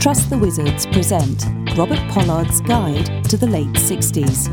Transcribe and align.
Trust 0.00 0.30
the 0.30 0.38
Wizards 0.38 0.86
present 0.86 1.44
Robert 1.76 1.98
Pollard's 2.08 2.62
Guide 2.62 3.22
to 3.24 3.36
the 3.36 3.46
Late 3.46 3.66
60s. 3.74 4.46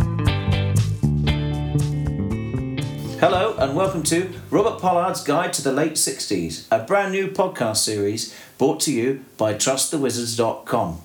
Hello, 3.21 3.55
and 3.57 3.73
welcome 3.73 4.03
to 4.03 4.29
Robert 4.51 4.81
Pollard's 4.81 5.23
Guide 5.23 5.53
to 5.53 5.61
the 5.61 5.71
Late 5.71 5.93
60s, 5.93 6.67
a 6.69 6.83
brand 6.83 7.13
new 7.13 7.29
podcast 7.29 7.77
series 7.77 8.37
brought 8.57 8.81
to 8.81 8.91
you 8.91 9.23
by 9.37 9.53
TrustTheWizards.com. 9.53 10.99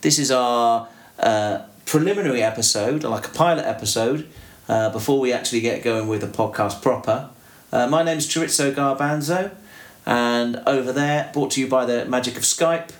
This 0.00 0.18
is 0.18 0.32
our 0.32 0.88
uh, 1.20 1.62
preliminary 1.86 2.42
episode, 2.42 3.04
like 3.04 3.28
a 3.28 3.30
pilot 3.30 3.64
episode, 3.64 4.26
uh, 4.68 4.90
before 4.90 5.20
we 5.20 5.32
actually 5.32 5.60
get 5.60 5.84
going 5.84 6.08
with 6.08 6.20
the 6.20 6.26
podcast 6.26 6.82
proper. 6.82 7.30
Uh, 7.70 7.86
my 7.86 8.02
name's 8.02 8.26
Chorizo 8.26 8.74
Garbanzo, 8.74 9.52
and 10.04 10.56
over 10.66 10.90
there, 10.90 11.30
brought 11.32 11.52
to 11.52 11.60
you 11.60 11.68
by 11.68 11.86
the 11.86 12.04
magic 12.06 12.36
of 12.36 12.42
Skype, 12.42 12.90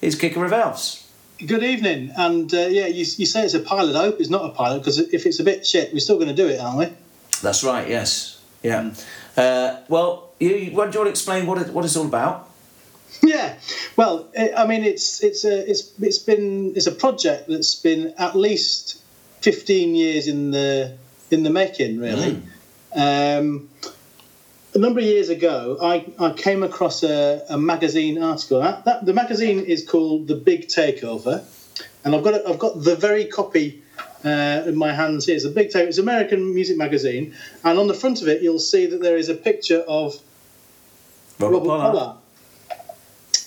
is 0.00 0.14
Kicker 0.14 0.44
of 0.44 0.52
Elves. 0.52 1.06
Good 1.44 1.62
evening, 1.62 2.12
and 2.16 2.52
uh, 2.52 2.66
yeah, 2.66 2.86
you, 2.86 2.98
you 3.16 3.26
say 3.26 3.44
it's 3.44 3.54
a 3.54 3.60
pilot. 3.60 3.96
I 3.96 4.04
hope 4.04 4.20
it's 4.20 4.28
not 4.28 4.44
a 4.44 4.50
pilot 4.50 4.80
because 4.80 4.98
if 4.98 5.24
it's 5.24 5.40
a 5.40 5.44
bit 5.44 5.66
shit, 5.66 5.92
we're 5.92 6.00
still 6.00 6.16
going 6.16 6.28
to 6.28 6.34
do 6.34 6.48
it, 6.48 6.60
aren't 6.60 6.78
we? 6.78 6.88
That's 7.42 7.64
right. 7.64 7.88
Yes. 7.88 8.42
Yeah. 8.62 8.92
Uh, 9.36 9.78
well, 9.88 10.30
you, 10.38 10.70
what, 10.72 10.90
do 10.90 10.98
you 10.98 11.04
want 11.04 11.06
to 11.06 11.08
explain 11.08 11.46
what 11.46 11.58
it, 11.58 11.72
what 11.72 11.84
it's 11.84 11.96
all 11.96 12.06
about? 12.06 12.48
Yeah, 13.22 13.56
well, 13.96 14.28
it, 14.32 14.52
I 14.56 14.66
mean, 14.66 14.82
it's 14.82 15.22
it's 15.22 15.44
a 15.44 15.68
it's 15.68 15.92
it's 16.00 16.18
been 16.18 16.72
it's 16.74 16.86
a 16.86 16.92
project 16.92 17.48
that's 17.48 17.74
been 17.74 18.14
at 18.16 18.34
least 18.34 19.02
fifteen 19.40 19.94
years 19.94 20.26
in 20.26 20.52
the 20.52 20.96
in 21.30 21.42
the 21.42 21.50
making, 21.50 21.98
really. 21.98 22.40
Um, 22.94 23.68
a 24.74 24.78
number 24.78 25.00
of 25.00 25.06
years 25.06 25.28
ago, 25.28 25.78
I, 25.82 26.06
I 26.18 26.32
came 26.32 26.62
across 26.62 27.02
a, 27.02 27.44
a 27.48 27.58
magazine 27.58 28.22
article. 28.22 28.60
That, 28.60 28.84
that, 28.84 29.04
the 29.04 29.12
magazine 29.12 29.60
is 29.60 29.86
called 29.86 30.28
The 30.28 30.36
Big 30.36 30.68
Takeover, 30.68 31.44
and 32.04 32.14
I've 32.14 32.22
got 32.22 32.34
a, 32.34 32.48
I've 32.48 32.58
got 32.58 32.82
the 32.82 32.96
very 32.96 33.24
copy 33.24 33.82
uh, 34.24 34.64
in 34.66 34.76
my 34.76 34.92
hands 34.92 35.26
here. 35.26 35.36
It's 35.36 35.44
a 35.44 35.50
big 35.50 35.70
takeover. 35.70 35.88
It's 35.88 35.98
an 35.98 36.04
American 36.04 36.54
music 36.54 36.76
magazine, 36.76 37.34
and 37.64 37.78
on 37.78 37.88
the 37.88 37.94
front 37.94 38.22
of 38.22 38.28
it, 38.28 38.42
you'll 38.42 38.58
see 38.58 38.86
that 38.86 39.00
there 39.00 39.16
is 39.16 39.28
a 39.28 39.34
picture 39.34 39.80
of 39.80 40.20
Robert, 41.38 41.58
Robert 41.58 41.66
Pollard. 41.66 41.92
Pollard. 41.92 42.16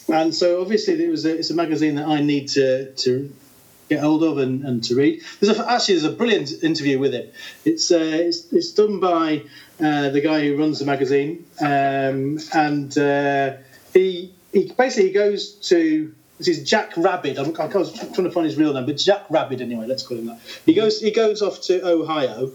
And 0.10 0.36
so 0.36 0.62
obviously 0.62 1.02
it 1.02 1.10
was 1.10 1.26
a, 1.26 1.38
it's 1.38 1.50
a 1.50 1.56
magazine 1.56 1.96
that 1.96 2.08
I 2.08 2.22
need 2.22 2.50
to 2.50 2.92
to 2.92 3.34
get 3.89 4.00
hold 4.00 4.23
of 4.23 4.38
and, 4.38 4.64
and 4.64 4.84
to 4.86 4.95
read. 4.95 5.22
There's 5.39 5.58
a, 5.58 5.72
actually 5.72 5.95
there's 5.95 6.14
a 6.14 6.16
brilliant 6.16 6.52
interview 6.64 7.00
with 7.00 7.14
him. 7.14 7.30
It's 7.66 7.92
uh, 7.92 8.00
it's, 8.00 8.52
it's 8.52 8.72
done 8.72 9.00
by 9.00 9.44
uh, 9.80 10.09
the 10.09 10.22
guy 10.22 10.42
who 10.45 10.58
runs 10.58 10.80
the 10.80 10.86
magazine, 10.86 11.45
um, 11.59 12.40
and 12.53 12.98
uh, 12.98 13.58
he 13.94 14.34
he 14.52 14.72
basically 14.78 15.12
goes 15.12 15.53
to 15.70 16.14
this 16.38 16.48
is 16.48 16.67
Jack 16.67 16.94
Rabbit. 16.98 17.38
I'm, 17.38 17.56
I 17.59 17.66
was 17.67 17.94
trying 17.94 18.25
to 18.25 18.31
find 18.31 18.45
his 18.45 18.58
real 18.58 18.73
name, 18.73 18.86
but 18.86 18.98
Jack 18.98 19.25
Rabbit 19.30 19.62
anyway. 19.62 19.86
Let's 19.86 20.06
call 20.06 20.18
him 20.18 20.28
that. 20.28 20.40
He 20.66 20.73
goes 20.73 21.00
he 21.00 21.12
goes 21.12 21.42
off 21.42 21.62
to 21.64 21.86
Ohio. 21.88 22.52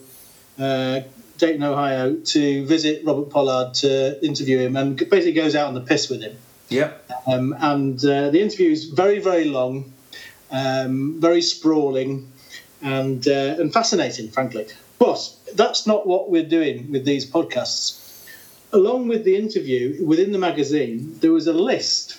Uh, 0.58 1.00
Dayton, 1.38 1.62
Ohio, 1.62 2.16
to 2.16 2.66
visit 2.66 3.04
Robert 3.04 3.30
Pollard 3.30 3.74
to 3.74 4.24
interview 4.26 4.58
him, 4.58 4.76
and 4.76 4.96
basically 4.96 5.34
goes 5.34 5.54
out 5.54 5.68
on 5.68 5.74
the 5.74 5.80
piss 5.80 6.10
with 6.10 6.20
him. 6.20 6.36
Yep. 6.68 7.10
Um, 7.26 7.54
and 7.58 8.04
uh, 8.04 8.30
the 8.30 8.40
interview 8.40 8.70
is 8.70 8.86
very, 8.86 9.20
very 9.20 9.44
long, 9.44 9.92
um, 10.50 11.20
very 11.20 11.42
sprawling, 11.42 12.30
and 12.82 13.26
uh, 13.26 13.56
and 13.58 13.72
fascinating, 13.72 14.30
frankly. 14.30 14.66
But 14.98 15.32
that's 15.54 15.86
not 15.86 16.06
what 16.06 16.30
we're 16.30 16.48
doing 16.48 16.90
with 16.90 17.04
these 17.04 17.28
podcasts. 17.28 18.04
Along 18.72 19.08
with 19.08 19.24
the 19.24 19.36
interview 19.36 20.04
within 20.04 20.32
the 20.32 20.38
magazine, 20.38 21.18
there 21.20 21.32
was 21.32 21.46
a 21.46 21.52
list, 21.52 22.18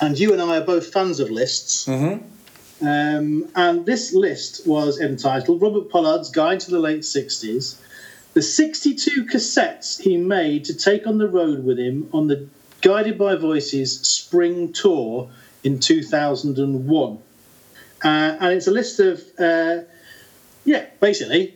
and 0.00 0.18
you 0.18 0.32
and 0.32 0.42
I 0.42 0.58
are 0.58 0.64
both 0.64 0.92
fans 0.92 1.20
of 1.20 1.30
lists. 1.30 1.86
Mm-hmm. 1.86 2.26
Um, 2.86 3.48
and 3.54 3.86
this 3.86 4.12
list 4.12 4.66
was 4.66 5.00
entitled 5.00 5.62
Robert 5.62 5.88
Pollard's 5.88 6.30
Guide 6.30 6.58
to 6.60 6.70
the 6.70 6.80
Late 6.80 7.02
60s. 7.02 7.76
The 8.34 8.42
62 8.42 9.26
cassettes 9.26 10.00
he 10.00 10.16
made 10.16 10.64
to 10.64 10.74
take 10.74 11.06
on 11.06 11.18
the 11.18 11.28
road 11.28 11.64
with 11.64 11.78
him 11.78 12.08
on 12.12 12.26
the 12.26 12.48
Guided 12.80 13.18
by 13.18 13.36
Voices 13.36 14.00
spring 14.00 14.72
tour 14.72 15.30
in 15.62 15.78
2001. 15.78 17.18
Uh, 18.02 18.36
and 18.40 18.52
it's 18.54 18.66
a 18.66 18.70
list 18.70 19.00
of, 19.00 19.22
uh, 19.38 19.78
yeah, 20.64 20.86
basically 21.00 21.54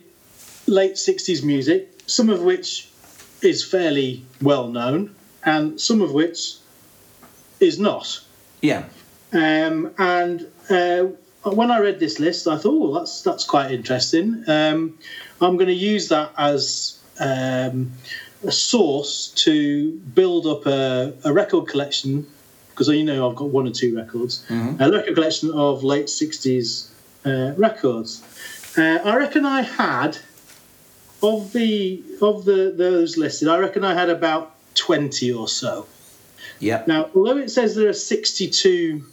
late 0.65 0.93
60s 0.93 1.43
music, 1.43 1.89
some 2.07 2.29
of 2.29 2.41
which 2.41 2.89
is 3.41 3.63
fairly 3.63 4.25
well 4.41 4.67
known, 4.67 5.15
and 5.43 5.79
some 5.79 6.01
of 6.01 6.11
which 6.13 6.55
is 7.59 7.79
not. 7.79 8.21
Yeah. 8.61 8.85
Um, 9.33 9.93
and 9.97 10.47
uh, 10.69 11.05
when 11.43 11.71
I 11.71 11.79
read 11.79 11.99
this 11.99 12.19
list, 12.19 12.47
I 12.47 12.57
thought, 12.57 12.89
oh, 12.89 12.93
that's 12.99 13.21
that's 13.21 13.43
quite 13.43 13.71
interesting. 13.71 14.43
Um, 14.47 14.97
I'm 15.41 15.57
going 15.57 15.67
to 15.67 15.73
use 15.73 16.09
that 16.09 16.31
as 16.37 16.99
um, 17.19 17.93
a 18.43 18.51
source 18.51 19.29
to 19.35 19.91
build 19.91 20.45
up 20.47 20.65
a, 20.65 21.13
a 21.23 21.33
record 21.33 21.67
collection 21.67 22.27
because 22.77 22.89
you 22.89 23.03
know 23.03 23.27
I've 23.27 23.35
got 23.35 23.49
one 23.49 23.67
or 23.67 23.71
two 23.71 23.95
records, 23.95 24.45
a 24.79 24.91
record 24.91 25.15
collection 25.15 25.51
of 25.51 25.83
late 25.83 26.05
'60s 26.05 26.89
uh, 27.25 27.55
records. 27.57 28.21
Uh, 28.77 28.99
I 29.03 29.15
reckon 29.15 29.45
I 29.45 29.61
had 29.61 30.19
of 31.23 31.51
the 31.53 32.03
of 32.21 32.45
the 32.45 32.71
those 32.75 33.17
listed. 33.17 33.47
I 33.47 33.57
reckon 33.57 33.83
I 33.83 33.95
had 33.95 34.09
about 34.09 34.53
twenty 34.75 35.31
or 35.31 35.47
so. 35.47 35.87
Yeah. 36.59 36.83
Now, 36.85 37.09
although 37.15 37.37
it 37.37 37.49
says 37.49 37.75
there 37.75 37.89
are 37.89 37.93
62 37.93 39.03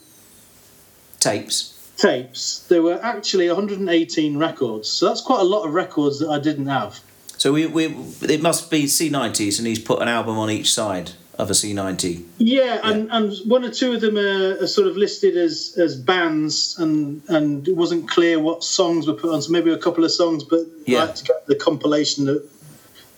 Tapes. 1.20 1.92
tapes, 1.98 2.60
there 2.68 2.82
were 2.82 2.98
actually 3.02 3.48
118 3.48 4.38
records. 4.38 4.88
So 4.88 5.08
that's 5.08 5.20
quite 5.20 5.40
a 5.40 5.44
lot 5.44 5.66
of 5.66 5.74
records 5.74 6.20
that 6.20 6.30
I 6.30 6.38
didn't 6.38 6.66
have. 6.66 7.00
So 7.36 7.52
we, 7.52 7.66
we 7.66 7.86
it 8.22 8.40
must 8.40 8.70
be 8.70 8.84
C90s, 8.84 9.58
and 9.58 9.66
he's 9.66 9.78
put 9.78 10.00
an 10.00 10.08
album 10.08 10.38
on 10.38 10.50
each 10.50 10.72
side 10.72 11.12
of 11.38 11.50
a 11.50 11.52
C90. 11.52 12.24
Yeah, 12.38 12.80
and, 12.84 13.10
and 13.10 13.32
one 13.46 13.64
or 13.64 13.70
two 13.70 13.92
of 13.94 14.00
them 14.00 14.16
are, 14.16 14.62
are 14.62 14.66
sort 14.66 14.86
of 14.86 14.96
listed 14.96 15.36
as, 15.36 15.76
as 15.78 15.96
bands, 15.96 16.76
and, 16.78 17.22
and 17.28 17.66
it 17.66 17.76
wasn't 17.76 18.08
clear 18.08 18.38
what 18.38 18.62
songs 18.62 19.06
were 19.06 19.14
put 19.14 19.32
on. 19.34 19.42
So 19.42 19.50
maybe 19.50 19.72
a 19.72 19.78
couple 19.78 20.04
of 20.04 20.12
songs, 20.12 20.44
but 20.44 20.60
Yeah. 20.86 21.04
like 21.04 21.16
the 21.46 21.56
compilation 21.56 22.26
that 22.26 22.48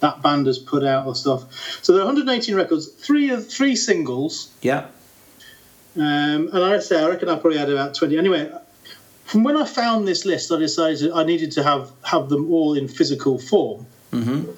that 0.00 0.20
band 0.22 0.46
has 0.46 0.58
put 0.58 0.84
out 0.84 1.06
or 1.06 1.14
stuff. 1.14 1.80
So 1.82 1.92
there 1.92 2.02
are 2.02 2.06
118 2.06 2.54
records, 2.54 2.86
three 2.88 3.30
of 3.30 3.48
three 3.48 3.74
singles, 3.76 4.50
Yeah. 4.62 4.86
Um, 5.96 6.50
and 6.52 6.58
I 6.62 6.78
say 6.80 7.02
I 7.02 7.08
reckon 7.08 7.30
I 7.30 7.36
probably 7.38 7.56
had 7.58 7.70
about 7.70 7.94
twenty. 7.94 8.18
Anyway, 8.18 8.52
from 9.24 9.44
when 9.44 9.56
I 9.56 9.64
found 9.64 10.06
this 10.06 10.26
list, 10.26 10.52
I 10.52 10.58
decided 10.58 11.10
I 11.10 11.24
needed 11.24 11.52
to 11.52 11.62
have 11.62 11.90
have 12.02 12.28
them 12.28 12.52
all 12.52 12.74
in 12.74 12.86
physical 12.86 13.38
form. 13.38 13.86
Mm-hmm. 14.12 14.50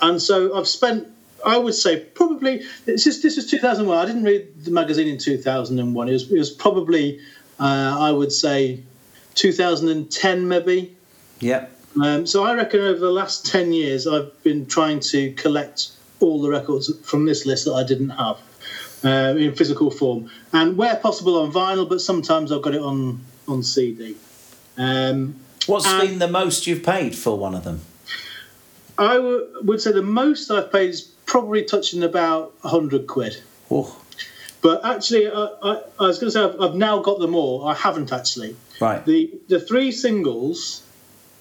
And 0.00 0.22
so 0.22 0.56
I've 0.56 0.66
spent, 0.66 1.06
I 1.44 1.56
would 1.56 1.74
say, 1.74 2.00
probably 2.00 2.62
it's 2.86 3.04
just 3.04 3.22
this 3.22 3.38
is 3.38 3.50
2001. 3.50 3.96
I 3.96 4.06
didn't 4.06 4.24
read 4.24 4.64
the 4.64 4.70
magazine 4.70 5.08
in 5.08 5.18
2001. 5.18 6.08
It 6.08 6.12
was, 6.12 6.30
it 6.30 6.38
was 6.38 6.50
probably, 6.50 7.20
uh, 7.60 7.96
I 7.98 8.10
would 8.10 8.32
say, 8.32 8.82
2010 9.34 10.48
maybe. 10.48 10.96
Yep. 11.40 11.76
Um, 12.02 12.26
so 12.26 12.44
I 12.44 12.54
reckon 12.54 12.80
over 12.80 12.98
the 12.98 13.10
last 13.10 13.46
10 13.46 13.72
years, 13.72 14.06
I've 14.06 14.42
been 14.42 14.66
trying 14.66 15.00
to 15.00 15.32
collect 15.32 15.90
all 16.20 16.42
the 16.42 16.48
records 16.48 16.92
from 17.04 17.26
this 17.26 17.46
list 17.46 17.64
that 17.64 17.74
I 17.74 17.84
didn't 17.84 18.10
have 18.10 18.38
uh, 19.04 19.34
in 19.36 19.54
physical 19.54 19.90
form, 19.90 20.30
and 20.52 20.76
where 20.76 20.96
possible 20.96 21.40
on 21.40 21.52
vinyl, 21.52 21.88
but 21.88 22.00
sometimes 22.00 22.50
I've 22.52 22.62
got 22.62 22.74
it 22.74 22.82
on 22.82 23.20
on 23.46 23.62
CD. 23.62 24.16
Um, 24.76 25.36
What's 25.66 25.90
been 25.98 26.18
the 26.18 26.28
most 26.28 26.66
you've 26.66 26.82
paid 26.82 27.14
for 27.14 27.38
one 27.38 27.54
of 27.54 27.64
them? 27.64 27.82
I 28.96 29.14
w- 29.14 29.46
would 29.62 29.80
say 29.80 29.92
the 29.92 30.02
most 30.02 30.50
I've 30.50 30.72
paid 30.72 30.90
is 30.90 31.12
probably 31.28 31.62
touching 31.62 32.02
about 32.02 32.52
100 32.64 33.06
quid. 33.06 33.36
Oh, 33.70 34.00
But 34.62 34.84
actually, 34.84 35.28
I, 35.30 35.44
I, 35.62 35.82
I 36.00 36.06
was 36.08 36.18
going 36.18 36.28
to 36.28 36.30
say 36.32 36.42
I've, 36.42 36.60
I've 36.60 36.74
now 36.74 37.00
got 37.02 37.20
them 37.20 37.34
all. 37.36 37.64
I 37.68 37.74
haven't 37.74 38.10
actually. 38.12 38.56
right. 38.80 39.04
The 39.04 39.30
the 39.48 39.60
three 39.60 39.92
singles, 39.92 40.82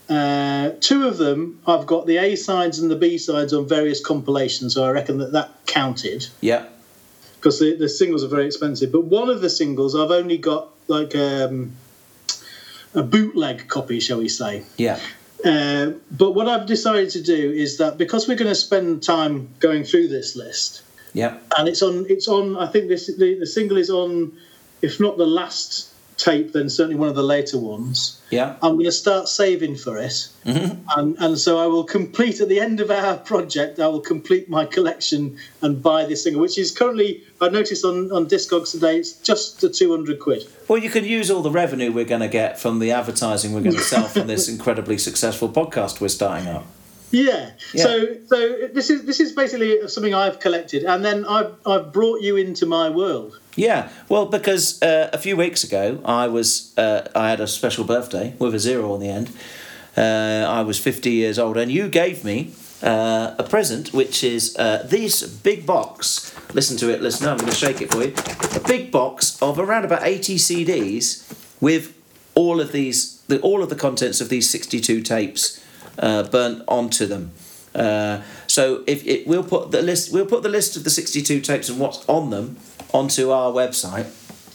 uh, 0.09 0.71
two 0.81 1.07
of 1.07 1.17
them 1.17 1.59
I've 1.65 1.85
got 1.87 2.05
the 2.05 2.17
A 2.17 2.35
sides 2.35 2.79
and 2.79 2.91
the 2.91 2.95
B 2.95 3.17
sides 3.17 3.53
on 3.53 3.67
various 3.67 3.99
compilations, 4.05 4.75
so 4.75 4.83
I 4.83 4.91
reckon 4.91 5.17
that 5.19 5.31
that 5.31 5.49
counted 5.65 6.27
Yeah. 6.41 6.65
because 7.37 7.59
the, 7.59 7.75
the 7.75 7.89
singles 7.89 8.23
are 8.23 8.27
very 8.29 8.45
expensive. 8.45 8.91
But 8.91 9.05
one 9.05 9.29
of 9.29 9.41
the 9.41 9.49
singles 9.49 9.95
I've 9.95 10.11
only 10.11 10.37
got 10.37 10.69
like 10.87 11.15
um, 11.15 11.71
a 12.93 13.03
bootleg 13.03 13.67
copy, 13.67 13.99
shall 13.99 14.19
we 14.19 14.29
say? 14.29 14.63
Yeah. 14.77 14.99
Uh, 15.47 15.93
but 16.11 16.31
what 16.31 16.47
I've 16.47 16.65
decided 16.65 17.09
to 17.11 17.21
do 17.23 17.51
is 17.51 17.77
that 17.77 17.97
because 17.97 18.27
we're 18.27 18.35
going 18.37 18.51
to 18.51 18.55
spend 18.55 19.01
time 19.01 19.47
going 19.59 19.83
through 19.85 20.09
this 20.09 20.35
list, 20.35 20.81
Yep. 21.13 21.41
and 21.57 21.67
it's 21.69 21.81
on 21.81 22.05
it's 22.09 22.27
on. 22.27 22.57
I 22.57 22.67
think 22.67 22.89
this 22.89 23.07
the, 23.07 23.39
the 23.39 23.47
single 23.47 23.77
is 23.77 23.89
on, 23.89 24.37
if 24.81 24.99
not 24.99 25.17
the 25.17 25.25
last 25.25 25.89
tape 26.17 26.51
than 26.51 26.69
certainly 26.69 26.95
one 26.95 27.09
of 27.09 27.15
the 27.15 27.23
later 27.23 27.57
ones. 27.57 28.21
Yeah. 28.29 28.55
I'm 28.61 28.73
going 28.73 28.85
to 28.85 28.91
start 28.91 29.29
saving 29.29 29.77
for 29.77 29.97
it, 29.97 30.27
mm-hmm. 30.45 30.81
and 30.97 31.15
and 31.19 31.39
so 31.39 31.59
I 31.59 31.67
will 31.67 31.83
complete 31.83 32.41
at 32.41 32.49
the 32.49 32.59
end 32.59 32.79
of 32.79 32.91
our 32.91 33.17
project. 33.17 33.79
I 33.79 33.87
will 33.87 34.01
complete 34.01 34.49
my 34.49 34.65
collection 34.65 35.37
and 35.61 35.81
buy 35.81 36.05
this 36.05 36.23
single, 36.23 36.41
which 36.41 36.57
is 36.57 36.71
currently 36.71 37.23
I 37.39 37.49
noticed 37.49 37.85
on 37.85 38.11
on 38.11 38.25
Discogs 38.25 38.71
today. 38.71 38.97
It's 38.97 39.13
just 39.13 39.61
the 39.61 39.69
200 39.69 40.19
quid. 40.19 40.43
Well, 40.67 40.79
you 40.79 40.89
can 40.89 41.05
use 41.05 41.31
all 41.31 41.41
the 41.41 41.51
revenue 41.51 41.91
we're 41.91 42.05
going 42.05 42.21
to 42.21 42.27
get 42.27 42.59
from 42.59 42.79
the 42.79 42.91
advertising 42.91 43.53
we're 43.53 43.61
going 43.61 43.75
to 43.75 43.81
sell 43.81 44.07
from 44.07 44.27
this 44.27 44.49
incredibly 44.53 44.97
successful 44.97 45.47
podcast 45.47 46.01
we're 46.01 46.09
starting 46.09 46.47
up. 46.47 46.65
Yeah. 47.11 47.51
Yeah. 47.73 47.83
So 47.83 48.17
so 48.27 48.67
this 48.73 48.89
is 48.89 49.05
this 49.05 49.19
is 49.19 49.31
basically 49.31 49.87
something 49.87 50.13
I've 50.13 50.39
collected, 50.39 50.83
and 50.83 51.03
then 51.03 51.25
I've 51.25 51.53
I've 51.65 51.93
brought 51.93 52.21
you 52.21 52.35
into 52.35 52.65
my 52.65 52.89
world. 52.89 53.39
Yeah, 53.55 53.89
well, 54.07 54.27
because 54.27 54.81
uh, 54.83 55.09
a 55.11 55.17
few 55.17 55.35
weeks 55.35 55.63
ago 55.63 55.99
I 56.05 56.27
was 56.27 56.77
uh, 56.77 57.07
I 57.15 57.29
had 57.29 57.39
a 57.39 57.47
special 57.47 57.85
birthday 57.85 58.35
with 58.39 58.53
a 58.53 58.59
zero 58.59 58.93
on 58.93 58.99
the 58.99 59.09
end. 59.09 59.31
Uh, 59.95 60.45
I 60.47 60.61
was 60.61 60.77
fifty 60.79 61.11
years 61.11 61.39
old, 61.39 61.57
and 61.57 61.71
you 61.71 61.89
gave 61.89 62.23
me 62.23 62.51
uh, 62.83 63.35
a 63.39 63.43
present, 63.43 63.93
which 63.93 64.23
is 64.23 64.55
uh, 64.57 64.85
this 64.87 65.23
big 65.23 65.65
box. 65.65 66.35
Listen 66.53 66.77
to 66.77 66.93
it, 66.93 67.01
listen. 67.01 67.27
I'm 67.27 67.37
going 67.37 67.49
to 67.49 67.55
shake 67.55 67.81
it 67.81 67.91
for 67.91 68.03
you. 68.03 68.13
A 68.55 68.67
big 68.67 68.91
box 68.91 69.41
of 69.41 69.59
around 69.59 69.85
about 69.85 70.03
eighty 70.03 70.35
CDs 70.35 71.23
with 71.59 71.95
all 72.35 72.61
of 72.61 72.71
these, 72.71 73.21
the, 73.23 73.39
all 73.41 73.63
of 73.63 73.69
the 73.69 73.75
contents 73.75 74.21
of 74.21 74.29
these 74.29 74.49
sixty-two 74.49 75.01
tapes 75.01 75.63
uh, 75.99 76.23
burnt 76.23 76.63
onto 76.67 77.05
them. 77.05 77.31
Uh, 77.75 78.21
so 78.47 78.83
if 78.87 79.05
it, 79.05 79.27
we'll 79.27 79.43
put 79.43 79.71
the 79.71 79.81
list, 79.81 80.11
we'll 80.11 80.25
put 80.25 80.41
the 80.43 80.49
list 80.49 80.75
of 80.77 80.83
the 80.83 80.89
sixty-two 80.89 81.41
tapes 81.41 81.69
and 81.69 81.79
what's 81.79 82.07
on 82.07 82.29
them 82.29 82.57
onto 82.93 83.29
our 83.31 83.51
website. 83.51 84.07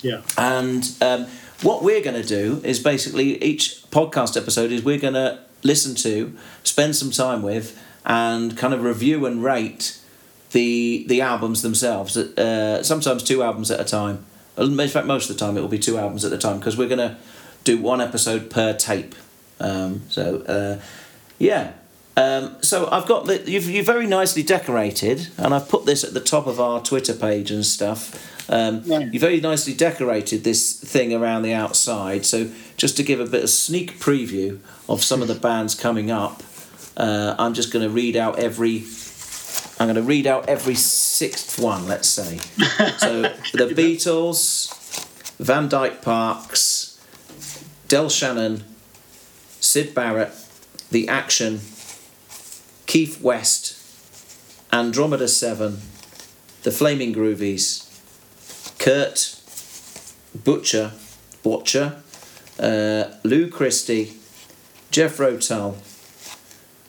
Yeah. 0.02 0.22
And 0.36 0.84
um, 1.00 1.26
what 1.62 1.84
we're 1.84 2.02
going 2.02 2.20
to 2.20 2.26
do 2.26 2.60
is 2.64 2.80
basically 2.80 3.42
each 3.42 3.84
podcast 3.90 4.36
episode 4.36 4.72
is 4.72 4.82
we're 4.82 4.98
going 4.98 5.14
to 5.14 5.38
listen 5.62 5.94
to, 5.94 6.36
spend 6.64 6.96
some 6.96 7.12
time 7.12 7.42
with, 7.42 7.78
and 8.04 8.56
kind 8.56 8.74
of 8.74 8.82
review 8.82 9.26
and 9.26 9.44
rate 9.44 9.98
the 10.50 11.04
the 11.08 11.20
albums 11.20 11.62
themselves. 11.62 12.16
Uh, 12.16 12.82
sometimes 12.82 13.22
two 13.22 13.42
albums 13.42 13.70
at 13.70 13.78
a 13.78 13.84
time. 13.84 14.24
In 14.58 14.76
fact, 14.88 15.06
most 15.06 15.30
of 15.30 15.38
the 15.38 15.44
time 15.44 15.56
it 15.56 15.60
will 15.60 15.68
be 15.68 15.78
two 15.78 15.98
albums 15.98 16.24
at 16.24 16.32
a 16.32 16.38
time 16.38 16.58
because 16.58 16.76
we're 16.76 16.88
going 16.88 16.98
to 16.98 17.16
do 17.64 17.78
one 17.78 18.00
episode 18.00 18.50
per 18.50 18.74
tape. 18.74 19.14
Um, 19.60 20.02
so 20.08 20.42
uh, 20.42 20.82
yeah. 21.38 21.72
Um, 22.14 22.56
so 22.62 22.88
I've 22.92 23.06
got 23.06 23.24
the 23.26 23.50
you've 23.50 23.68
you 23.70 23.82
very 23.82 24.06
nicely 24.06 24.42
decorated, 24.42 25.28
and 25.38 25.54
I've 25.54 25.68
put 25.68 25.86
this 25.86 26.04
at 26.04 26.12
the 26.12 26.20
top 26.20 26.46
of 26.46 26.60
our 26.60 26.82
Twitter 26.82 27.14
page 27.14 27.50
and 27.50 27.64
stuff. 27.64 28.28
Um, 28.50 28.82
Yeah. 28.84 28.98
You 28.98 29.18
very 29.18 29.40
nicely 29.40 29.72
decorated 29.72 30.44
this 30.44 30.72
thing 30.78 31.14
around 31.14 31.42
the 31.42 31.54
outside. 31.54 32.26
So 32.26 32.50
just 32.76 32.96
to 32.98 33.02
give 33.02 33.20
a 33.20 33.24
bit 33.24 33.44
of 33.44 33.50
sneak 33.50 33.98
preview 33.98 34.58
of 34.88 35.02
some 35.02 35.22
of 35.22 35.28
the 35.28 35.34
bands 35.48 35.74
coming 35.74 36.10
up, 36.10 36.42
uh, 36.96 37.34
I'm 37.38 37.54
just 37.54 37.72
going 37.72 37.84
to 37.84 37.90
read 37.90 38.16
out 38.16 38.38
every. 38.38 38.84
I'm 39.80 39.86
going 39.86 39.96
to 39.96 40.02
read 40.02 40.26
out 40.26 40.48
every 40.48 40.74
sixth 40.74 41.58
one. 41.58 41.88
Let's 41.88 42.08
say. 42.08 42.38
So 42.98 43.22
the 43.54 43.72
Beatles, 43.74 44.68
Van 45.38 45.68
Dyke 45.68 46.02
Parks, 46.02 47.00
Del 47.88 48.10
Shannon, 48.10 48.64
Syd 49.60 49.94
Barrett, 49.94 50.30
The 50.92 51.08
Action, 51.08 51.60
Keith 52.84 53.18
West, 53.22 53.78
Andromeda 54.70 55.26
7, 55.26 55.80
The 56.64 56.70
Flaming 56.70 57.14
Groovies, 57.14 57.88
Curt, 58.78 59.40
Boettcher, 60.36 60.92
Boettcher, 61.42 61.96
uh, 62.60 63.14
Lou 63.24 63.48
Christie, 63.48 64.12
Jeff 64.90 65.16
Rotal, 65.16 65.76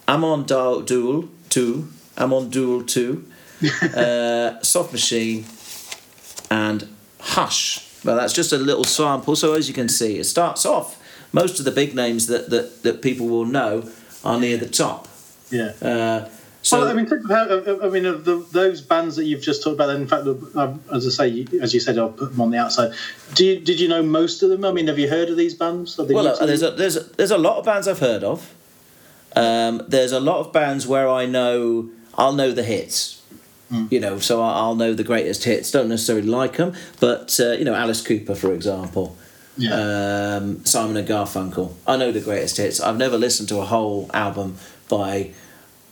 Amon 0.05 0.43
Düül 0.43 1.29
2, 1.49 1.87
Amon 2.17 2.51
Düül 2.51 2.85
2, 2.85 3.25
uh, 3.97 4.61
Soft 4.61 4.91
Machine, 4.91 5.45
and 6.51 6.89
Hush. 7.21 7.89
Well, 8.03 8.17
that's 8.17 8.33
just 8.33 8.51
a 8.51 8.57
little 8.57 8.83
sample. 8.83 9.37
So 9.37 9.53
as 9.53 9.69
you 9.69 9.73
can 9.73 9.87
see, 9.87 10.17
it 10.17 10.25
starts 10.25 10.65
off. 10.65 10.99
Most 11.33 11.59
of 11.59 11.65
the 11.65 11.71
big 11.71 11.93
names 11.93 12.27
that, 12.27 12.49
that, 12.51 12.83
that 12.83 13.01
people 13.01 13.27
will 13.27 13.45
know 13.45 13.89
are 14.23 14.39
near 14.39 14.55
the 14.55 14.69
top. 14.69 15.09
Yeah. 15.49 15.73
Uh, 15.81 16.29
so 16.61 16.79
well, 16.79 16.87
I 16.87 16.93
mean, 16.93 17.05
think 17.05 17.25
of 17.25 17.29
how, 17.29 17.85
I 17.85 17.89
mean, 17.89 18.05
of 18.05 18.23
the, 18.23 18.37
those 18.51 18.79
bands 18.79 19.17
that 19.17 19.25
you've 19.25 19.41
just 19.41 19.61
talked 19.61 19.75
about. 19.75 19.89
In 19.89 20.07
fact, 20.07 20.25
um, 20.55 20.81
as 20.93 21.05
I 21.05 21.09
say, 21.09 21.47
as 21.59 21.73
you 21.73 21.81
said, 21.81 21.97
I'll 21.97 22.09
put 22.09 22.31
them 22.31 22.39
on 22.39 22.51
the 22.51 22.57
outside. 22.57 22.93
Do 23.33 23.45
you, 23.45 23.59
did 23.59 23.81
you 23.81 23.89
know 23.89 24.01
most 24.01 24.43
of 24.43 24.49
them? 24.49 24.63
I 24.63 24.71
mean, 24.71 24.87
have 24.87 24.97
you 24.97 25.09
heard 25.09 25.29
of 25.29 25.35
these 25.35 25.55
bands? 25.55 25.97
Well, 25.97 26.37
there's 26.37 26.61
a, 26.61 26.71
there's 26.71 26.95
a, 26.95 27.01
there's 27.01 27.31
a 27.31 27.37
lot 27.37 27.57
of 27.57 27.65
bands 27.65 27.89
I've 27.89 27.99
heard 27.99 28.23
of. 28.23 28.55
Um, 29.35 29.81
there's 29.89 30.13
a 30.13 30.21
lot 30.21 30.37
of 30.37 30.53
bands 30.53 30.87
where 30.87 31.09
I 31.09 31.25
know 31.25 31.89
I'll 32.17 32.33
know 32.33 32.51
the 32.53 32.63
hits. 32.63 33.19
You 33.89 33.99
know, 33.99 34.19
so 34.19 34.39
I'll 34.39 34.75
know 34.75 34.93
the 34.93 35.03
greatest 35.03 35.45
hits. 35.45 35.71
Don't 35.71 35.89
necessarily 35.89 36.27
like 36.27 36.57
them, 36.57 36.73
but 36.99 37.39
uh, 37.39 37.53
you 37.53 37.65
know, 37.65 37.73
Alice 37.73 38.03
Cooper, 38.03 38.35
for 38.35 38.53
example. 38.53 39.17
Yeah. 39.57 40.37
um, 40.37 40.65
Simon 40.65 40.97
and 40.97 41.07
Garfunkel. 41.07 41.73
I 41.85 41.97
know 41.97 42.11
the 42.11 42.21
greatest 42.21 42.57
hits. 42.57 42.79
I've 42.79 42.97
never 42.97 43.17
listened 43.17 43.49
to 43.49 43.59
a 43.59 43.65
whole 43.65 44.09
album 44.13 44.57
by 44.89 45.31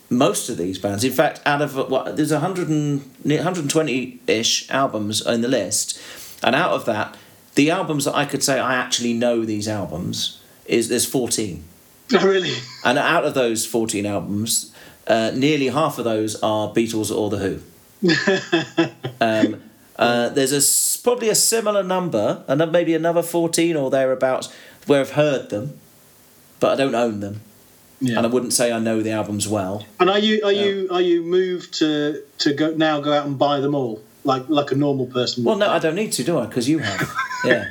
most 0.10 0.50
of 0.50 0.58
these 0.58 0.78
bands. 0.78 1.04
In 1.04 1.14
fact, 1.14 1.42
out 1.46 1.62
of 1.62 1.76
what 1.90 2.18
there's 2.18 2.32
100 2.32 2.68
and 2.68 3.02
120 3.24 4.20
ish 4.28 4.70
albums 4.70 5.26
in 5.26 5.42
the 5.42 5.48
list, 5.48 6.00
and 6.44 6.56
out 6.56 6.72
of 6.72 6.86
that, 6.86 7.18
the 7.56 7.72
albums 7.72 8.06
that 8.06 8.16
I 8.16 8.26
could 8.26 8.44
say 8.44 8.60
I 8.60 8.76
actually 8.76 9.14
know 9.14 9.46
these 9.46 9.68
albums 9.68 10.42
is 10.66 10.90
there's 10.90 11.06
14. 11.06 11.64
Oh, 12.14 12.28
really? 12.28 12.52
And 12.84 12.98
out 12.98 13.24
of 13.24 13.36
those 13.36 13.66
14 13.66 14.06
albums, 14.06 14.76
uh, 15.08 15.32
nearly 15.34 15.68
half 15.68 15.98
of 15.98 16.04
those 16.04 16.36
are 16.44 16.68
Beatles 16.74 17.10
or 17.10 17.30
The 17.30 17.38
Who. 17.38 17.62
um, 19.22 19.62
uh, 20.02 20.30
there's 20.30 20.52
a, 20.52 21.04
probably 21.04 21.30
a 21.30 21.36
similar 21.36 21.84
number, 21.84 22.44
and 22.48 22.72
maybe 22.72 22.94
another 22.96 23.22
14 23.22 23.76
or 23.76 23.90
thereabouts, 23.90 24.54
where 24.88 25.00
I've 25.00 25.12
heard 25.12 25.50
them, 25.50 25.80
but 26.60 26.72
I 26.72 26.76
don't 26.76 26.96
own 26.96 27.20
them. 27.20 27.42
Yeah. 28.00 28.18
And 28.18 28.26
I 28.26 28.30
wouldn't 28.30 28.54
say 28.54 28.72
I 28.72 28.80
know 28.80 29.02
the 29.02 29.12
albums 29.12 29.48
well. 29.48 29.86
And 30.00 30.10
are 30.10 30.18
you 30.18 30.42
are 30.44 30.52
you 30.52 30.88
are 30.90 31.02
you 31.02 31.22
moved 31.22 31.76
to 31.76 32.24
to 32.40 32.54
go 32.54 32.72
now 32.72 33.00
go 33.00 33.14
out 33.14 33.28
and 33.28 33.38
buy 33.38 33.60
them 33.60 33.76
all 33.76 34.02
like 34.24 34.50
like 34.50 34.72
a 34.72 34.76
normal 34.76 35.06
person? 35.06 35.44
Well, 35.44 35.56
no, 35.56 35.70
I 35.70 35.78
don't 35.78 35.94
need 35.94 36.12
to, 36.14 36.24
do 36.24 36.40
I? 36.40 36.48
Because 36.48 36.68
you 36.68 36.80
have. 36.80 37.14
yeah. 37.46 37.70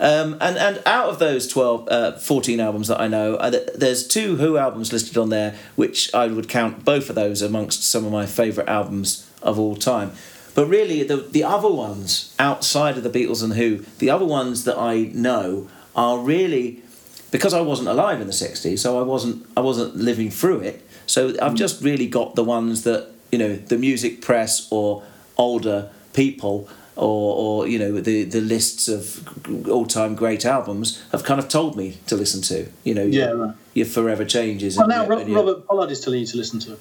Um, 0.00 0.36
and, 0.40 0.58
and 0.58 0.82
out 0.86 1.08
of 1.08 1.18
those 1.18 1.46
12, 1.46 1.88
uh, 1.88 2.12
14 2.18 2.58
albums 2.58 2.88
that 2.88 3.00
I 3.00 3.06
know, 3.06 3.36
uh, 3.36 3.52
there's 3.74 4.06
two 4.06 4.36
Who 4.36 4.58
albums 4.58 4.92
listed 4.92 5.16
on 5.16 5.30
there, 5.30 5.54
which 5.76 6.12
I 6.12 6.26
would 6.26 6.48
count 6.48 6.84
both 6.84 7.08
of 7.08 7.14
those 7.14 7.42
amongst 7.42 7.84
some 7.84 8.04
of 8.04 8.10
my 8.10 8.26
favourite 8.26 8.68
albums 8.68 9.30
of 9.40 9.58
all 9.58 9.76
time. 9.76 10.12
But 10.54 10.66
really, 10.66 11.02
the, 11.02 11.16
the 11.16 11.42
other 11.44 11.68
ones 11.70 12.34
outside 12.38 12.96
of 12.96 13.02
the 13.02 13.10
Beatles 13.10 13.42
and 13.42 13.54
Who, 13.54 13.84
the 13.98 14.10
other 14.10 14.24
ones 14.24 14.64
that 14.64 14.78
I 14.78 15.10
know 15.14 15.68
are 15.96 16.18
really 16.18 16.82
because 17.30 17.52
I 17.52 17.60
wasn't 17.60 17.88
alive 17.88 18.20
in 18.20 18.28
the 18.28 18.32
60s, 18.32 18.78
so 18.78 18.98
I 18.98 19.02
wasn't 19.02 19.44
I 19.56 19.60
wasn't 19.60 19.96
living 19.96 20.30
through 20.30 20.60
it. 20.60 20.86
So 21.06 21.34
I've 21.42 21.54
just 21.56 21.82
really 21.82 22.06
got 22.06 22.36
the 22.36 22.44
ones 22.44 22.84
that 22.84 23.08
you 23.32 23.38
know 23.38 23.56
the 23.56 23.76
music 23.76 24.22
press 24.22 24.68
or 24.70 25.02
older 25.36 25.90
people 26.12 26.68
or, 26.96 27.34
or 27.64 27.66
you 27.68 27.78
know 27.78 28.00
the 28.00 28.22
the 28.22 28.40
lists 28.40 28.86
of 28.86 29.68
all 29.68 29.84
time 29.86 30.14
great 30.14 30.44
albums 30.46 31.02
have 31.10 31.24
kind 31.24 31.40
of 31.40 31.48
told 31.48 31.76
me 31.76 31.98
to 32.06 32.14
listen 32.16 32.40
to. 32.42 32.68
You 32.84 32.94
know, 32.94 33.04
Yeah, 33.04 33.26
your, 33.30 33.36
right. 33.46 33.54
your 33.74 33.86
forever 33.86 34.24
changes. 34.24 34.76
Well, 34.76 34.84
and 34.86 34.90
now 34.94 35.00
your- 35.02 35.10
Rob, 35.10 35.18
and 35.20 35.28
your- 35.30 35.38
Robert 35.44 35.66
Pollard 35.66 35.90
is 35.90 36.00
telling 36.00 36.20
you 36.20 36.26
to 36.26 36.36
listen 36.36 36.60
to 36.60 36.72
it. 36.74 36.78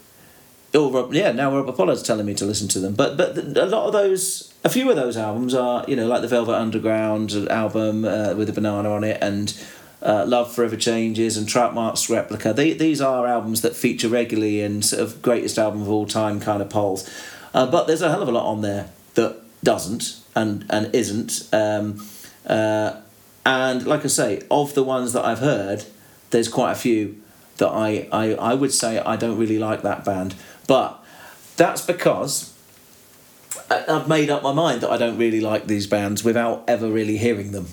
Rob, 0.73 1.13
yeah. 1.13 1.31
Now 1.31 1.55
Robert 1.55 1.75
Pollard's 1.75 2.03
telling 2.03 2.25
me 2.25 2.33
to 2.35 2.45
listen 2.45 2.67
to 2.69 2.79
them, 2.79 2.95
but 2.95 3.15
but 3.17 3.37
a 3.37 3.65
lot 3.65 3.85
of 3.87 3.93
those, 3.93 4.53
a 4.63 4.69
few 4.69 4.89
of 4.89 4.95
those 4.95 5.17
albums 5.17 5.53
are 5.53 5.85
you 5.87 5.95
know 5.95 6.07
like 6.07 6.21
the 6.21 6.27
Velvet 6.27 6.55
Underground 6.55 7.31
album 7.49 8.05
uh, 8.05 8.33
with 8.35 8.49
a 8.49 8.53
banana 8.53 8.91
on 8.91 9.03
it, 9.03 9.17
and 9.21 9.55
uh, 10.01 10.25
Love 10.27 10.53
Forever 10.53 10.75
Changes 10.75 11.37
and 11.37 11.47
Trout 11.47 11.75
Mask 11.75 12.09
Replica. 12.09 12.53
They, 12.53 12.73
these 12.73 13.01
are 13.01 13.27
albums 13.27 13.61
that 13.61 13.75
feature 13.75 14.09
regularly 14.09 14.61
in 14.61 14.81
sort 14.81 15.01
of 15.01 15.21
greatest 15.21 15.57
album 15.59 15.83
of 15.83 15.89
all 15.89 16.07
time 16.07 16.39
kind 16.39 16.61
of 16.61 16.69
polls, 16.69 17.09
uh, 17.53 17.69
but 17.69 17.85
there's 17.85 18.01
a 18.01 18.09
hell 18.09 18.23
of 18.23 18.27
a 18.27 18.31
lot 18.31 18.45
on 18.45 18.61
there 18.61 18.89
that 19.13 19.37
doesn't 19.63 20.19
and 20.35 20.65
and 20.69 20.93
isn't. 20.95 21.49
Um, 21.53 22.03
uh, 22.47 22.99
and 23.45 23.85
like 23.85 24.05
I 24.05 24.07
say, 24.07 24.41
of 24.49 24.73
the 24.73 24.83
ones 24.83 25.13
that 25.13 25.23
I've 25.23 25.39
heard, 25.39 25.83
there's 26.31 26.47
quite 26.47 26.71
a 26.71 26.75
few 26.75 27.21
that 27.57 27.69
I, 27.69 28.07
I, 28.11 28.33
I 28.33 28.53
would 28.53 28.73
say 28.73 28.99
I 28.99 29.15
don't 29.15 29.37
really 29.37 29.59
like 29.59 29.81
that 29.83 30.03
band. 30.03 30.35
But 30.67 31.03
that's 31.57 31.81
because 31.81 32.53
I've 33.69 34.07
made 34.07 34.29
up 34.29 34.43
my 34.43 34.53
mind 34.53 34.81
that 34.81 34.89
I 34.89 34.97
don't 34.97 35.17
really 35.17 35.41
like 35.41 35.67
these 35.67 35.87
bands 35.87 36.23
without 36.23 36.63
ever 36.67 36.89
really 36.89 37.17
hearing 37.17 37.51
them. 37.51 37.67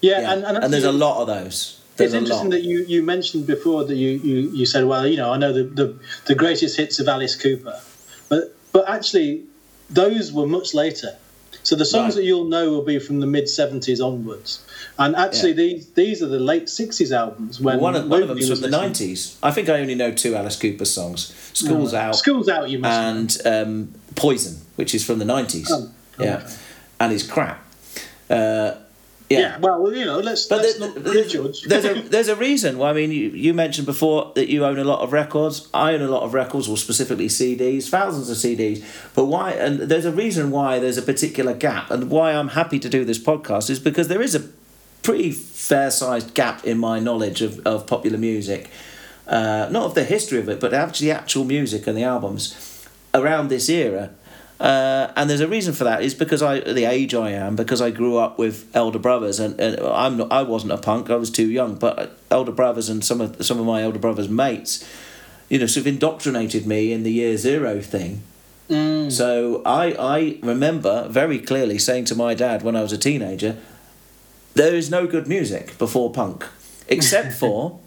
Yeah, 0.00 0.20
Yeah. 0.20 0.32
and 0.32 0.44
and, 0.64 0.72
there's 0.72 0.84
a 0.84 0.92
lot 0.92 1.20
of 1.20 1.26
those. 1.26 1.80
There's 1.96 2.14
it's 2.14 2.22
interesting 2.22 2.50
that 2.50 2.62
you, 2.62 2.84
you 2.86 3.02
mentioned 3.02 3.46
before 3.46 3.82
that 3.84 3.96
you, 3.96 4.10
you, 4.10 4.50
you 4.50 4.66
said, 4.66 4.84
well, 4.84 5.04
you 5.04 5.16
know, 5.16 5.32
I 5.32 5.36
know 5.36 5.52
the, 5.52 5.64
the, 5.64 5.98
the 6.26 6.34
greatest 6.36 6.76
hits 6.76 7.00
of 7.00 7.08
Alice 7.08 7.34
Cooper, 7.34 7.80
but 8.28 8.54
but 8.72 8.88
actually, 8.88 9.44
those 9.90 10.32
were 10.32 10.46
much 10.46 10.74
later. 10.74 11.16
So 11.62 11.76
the 11.76 11.84
songs 11.84 12.14
Right. 12.14 12.20
that 12.20 12.24
you'll 12.24 12.44
know 12.46 12.70
will 12.70 12.82
be 12.82 12.98
from 12.98 13.20
the 13.20 13.26
mid 13.26 13.44
'70s 13.44 14.00
onwards, 14.00 14.60
and 14.98 15.14
actually 15.16 15.50
Yeah. 15.50 15.56
these 15.56 15.86
these 15.94 16.22
are 16.22 16.26
the 16.28 16.38
late 16.38 16.66
'60s 16.66 17.12
albums 17.12 17.60
when 17.60 17.78
one 17.80 17.94
of, 17.94 18.08
one 18.08 18.22
of 18.22 18.28
them's 18.28 18.48
was 18.48 18.60
from 18.60 18.70
the 18.70 18.78
listening. 18.78 19.10
90s. 19.10 19.34
I 19.42 19.50
think 19.50 19.68
I 19.68 19.80
only 19.80 19.94
know 19.94 20.10
two 20.10 20.34
Alice 20.34 20.56
Cooper 20.56 20.84
songs 20.86 21.32
School's 21.52 21.92
Out 21.92 22.16
School's 22.16 22.48
out. 22.48 22.70
You 22.70 22.78
must. 22.78 23.44
and 23.46 23.66
um, 23.68 23.94
Poison, 24.14 24.56
which 24.76 24.94
is 24.94 25.04
from 25.04 25.18
the 25.18 25.24
90s. 25.26 25.66
Oh, 25.70 25.90
yeah. 26.18 26.36
okay. 26.38 26.54
And 27.00 27.12
it's 27.12 27.22
crap. 27.24 27.62
Uh, 28.30 28.72
yeah. 29.30 29.38
yeah. 29.40 29.58
Well, 29.58 29.92
you 29.94 30.04
know, 30.04 30.18
let's 30.20 30.46
But 30.46 30.62
let's 30.62 30.74
the- 30.74 30.86
not 30.86 30.94
the- 30.94 31.00
prejudge. 31.10 31.62
there's 31.62 31.84
a 31.84 31.94
there's 32.14 32.28
a 32.28 32.36
reason 32.36 32.78
why 32.78 32.90
I 32.90 32.92
mean 32.94 33.10
you, 33.12 33.28
you 33.30 33.52
mentioned 33.54 33.86
before 33.86 34.32
that 34.34 34.48
you 34.48 34.64
own 34.64 34.78
a 34.78 34.84
lot 34.84 35.00
of 35.00 35.12
records. 35.12 35.68
I 35.74 35.94
own 35.94 36.02
a 36.02 36.08
lot 36.08 36.22
of 36.22 36.34
records, 36.34 36.68
or 36.68 36.76
specifically 36.76 37.28
CDs, 37.28 37.88
thousands 37.88 38.30
of 38.30 38.36
CDs. 38.36 38.82
But 39.14 39.26
why? 39.26 39.52
And 39.52 39.80
there's 39.80 40.04
a 40.06 40.12
reason 40.12 40.50
why 40.50 40.78
there's 40.78 40.98
a 40.98 41.02
particular 41.02 41.54
gap, 41.54 41.90
and 41.90 42.10
why 42.10 42.32
I'm 42.32 42.48
happy 42.48 42.78
to 42.78 42.88
do 42.88 43.04
this 43.04 43.18
podcast 43.18 43.68
is 43.70 43.78
because 43.78 44.08
there 44.08 44.22
is 44.22 44.34
a 44.34 44.48
pretty 45.02 45.30
fair 45.32 45.90
sized 45.90 46.34
gap 46.34 46.64
in 46.64 46.78
my 46.78 46.98
knowledge 46.98 47.40
of, 47.42 47.60
of 47.66 47.86
popular 47.86 48.18
music, 48.18 48.70
uh, 49.26 49.68
not 49.70 49.84
of 49.84 49.94
the 49.94 50.04
history 50.04 50.38
of 50.38 50.48
it, 50.48 50.58
but 50.60 50.72
actually 50.74 51.10
actual 51.10 51.44
music 51.44 51.86
and 51.86 51.96
the 51.96 52.02
albums 52.02 52.86
around 53.14 53.48
this 53.48 53.68
era. 53.68 54.10
Uh, 54.60 55.12
and 55.14 55.30
there's 55.30 55.40
a 55.40 55.46
reason 55.46 55.72
for 55.72 55.84
that 55.84 56.02
is 56.02 56.14
because 56.14 56.42
I 56.42 56.58
the 56.58 56.84
age 56.84 57.14
I 57.14 57.30
am 57.30 57.54
because 57.54 57.80
I 57.80 57.90
grew 57.90 58.16
up 58.16 58.38
with 58.38 58.68
elder 58.74 58.98
brothers 58.98 59.38
and, 59.38 59.58
and 59.60 59.78
I'm 59.78 60.16
not 60.16 60.32
I 60.32 60.42
wasn't 60.42 60.72
a 60.72 60.78
punk 60.78 61.10
I 61.10 61.14
was 61.14 61.30
too 61.30 61.48
young 61.48 61.76
but 61.76 62.18
elder 62.28 62.50
brothers 62.50 62.88
and 62.88 63.04
some 63.04 63.20
of 63.20 63.46
some 63.46 63.60
of 63.60 63.66
my 63.66 63.82
elder 63.82 64.00
brothers 64.00 64.28
mates 64.28 64.84
you 65.48 65.60
know 65.60 65.66
sort 65.66 65.82
of 65.82 65.86
indoctrinated 65.86 66.66
me 66.66 66.92
in 66.92 67.04
the 67.04 67.12
year 67.12 67.36
zero 67.36 67.80
thing 67.80 68.22
Mm. 68.68 69.10
so 69.10 69.62
I 69.64 69.94
I 69.98 70.38
remember 70.42 71.08
very 71.08 71.38
clearly 71.38 71.78
saying 71.78 72.04
to 72.06 72.14
my 72.14 72.34
dad 72.34 72.62
when 72.62 72.76
I 72.76 72.82
was 72.82 72.92
a 72.92 72.98
teenager 72.98 73.56
there 74.54 74.74
is 74.74 74.90
no 74.90 75.06
good 75.06 75.26
music 75.26 75.78
before 75.78 76.12
punk 76.12 76.44
except 76.88 77.32
for 77.40 77.78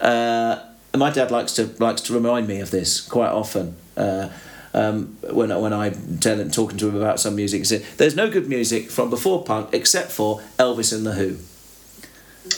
uh, 0.00 0.58
my 0.96 1.10
dad 1.10 1.30
likes 1.30 1.52
to 1.54 1.70
likes 1.78 2.00
to 2.02 2.14
remind 2.14 2.48
me 2.48 2.60
of 2.60 2.70
this 2.70 3.00
quite 3.00 3.30
often. 3.30 3.76
Uh, 3.96 4.28
um, 4.74 5.16
when 5.30 5.48
when 5.60 5.72
I 5.72 5.90
tell 6.20 6.38
him 6.40 6.50
talking 6.50 6.78
to 6.78 6.88
him 6.88 6.96
about 6.96 7.20
some 7.20 7.36
music, 7.36 7.60
he 7.60 7.64
said, 7.64 7.84
"There's 7.96 8.16
no 8.16 8.28
good 8.30 8.48
music 8.48 8.90
from 8.90 9.08
before 9.10 9.44
punk 9.44 9.70
except 9.72 10.10
for 10.12 10.40
Elvis 10.58 10.92
and 10.92 11.06
the 11.06 11.12
Who," 11.12 11.36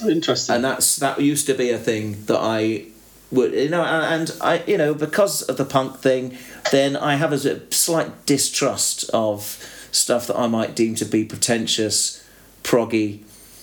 Interesting. 0.08 0.56
and 0.56 0.64
that's 0.64 0.96
that 0.96 1.20
used 1.20 1.46
to 1.46 1.54
be 1.54 1.70
a 1.70 1.78
thing 1.78 2.25
that 2.26 2.38
I 2.40 2.87
would 3.30 3.52
you 3.52 3.68
know, 3.68 3.82
and 3.85 4.30
I 4.40 4.62
you 4.66 4.76
know 4.78 4.94
because 4.94 5.42
of 5.42 5.56
the 5.56 5.64
punk 5.64 5.99
thing, 5.99 6.37
then 6.73 6.96
I 6.96 7.16
have 7.16 7.32
a 7.32 7.73
slight 7.73 8.26
distrust 8.26 9.08
of 9.12 9.58
stuff 9.92 10.26
that 10.26 10.37
I 10.38 10.46
might 10.46 10.75
deem 10.75 10.94
to 10.96 11.04
be 11.04 11.25
pretentious, 11.25 12.25
proggy, 12.62 13.20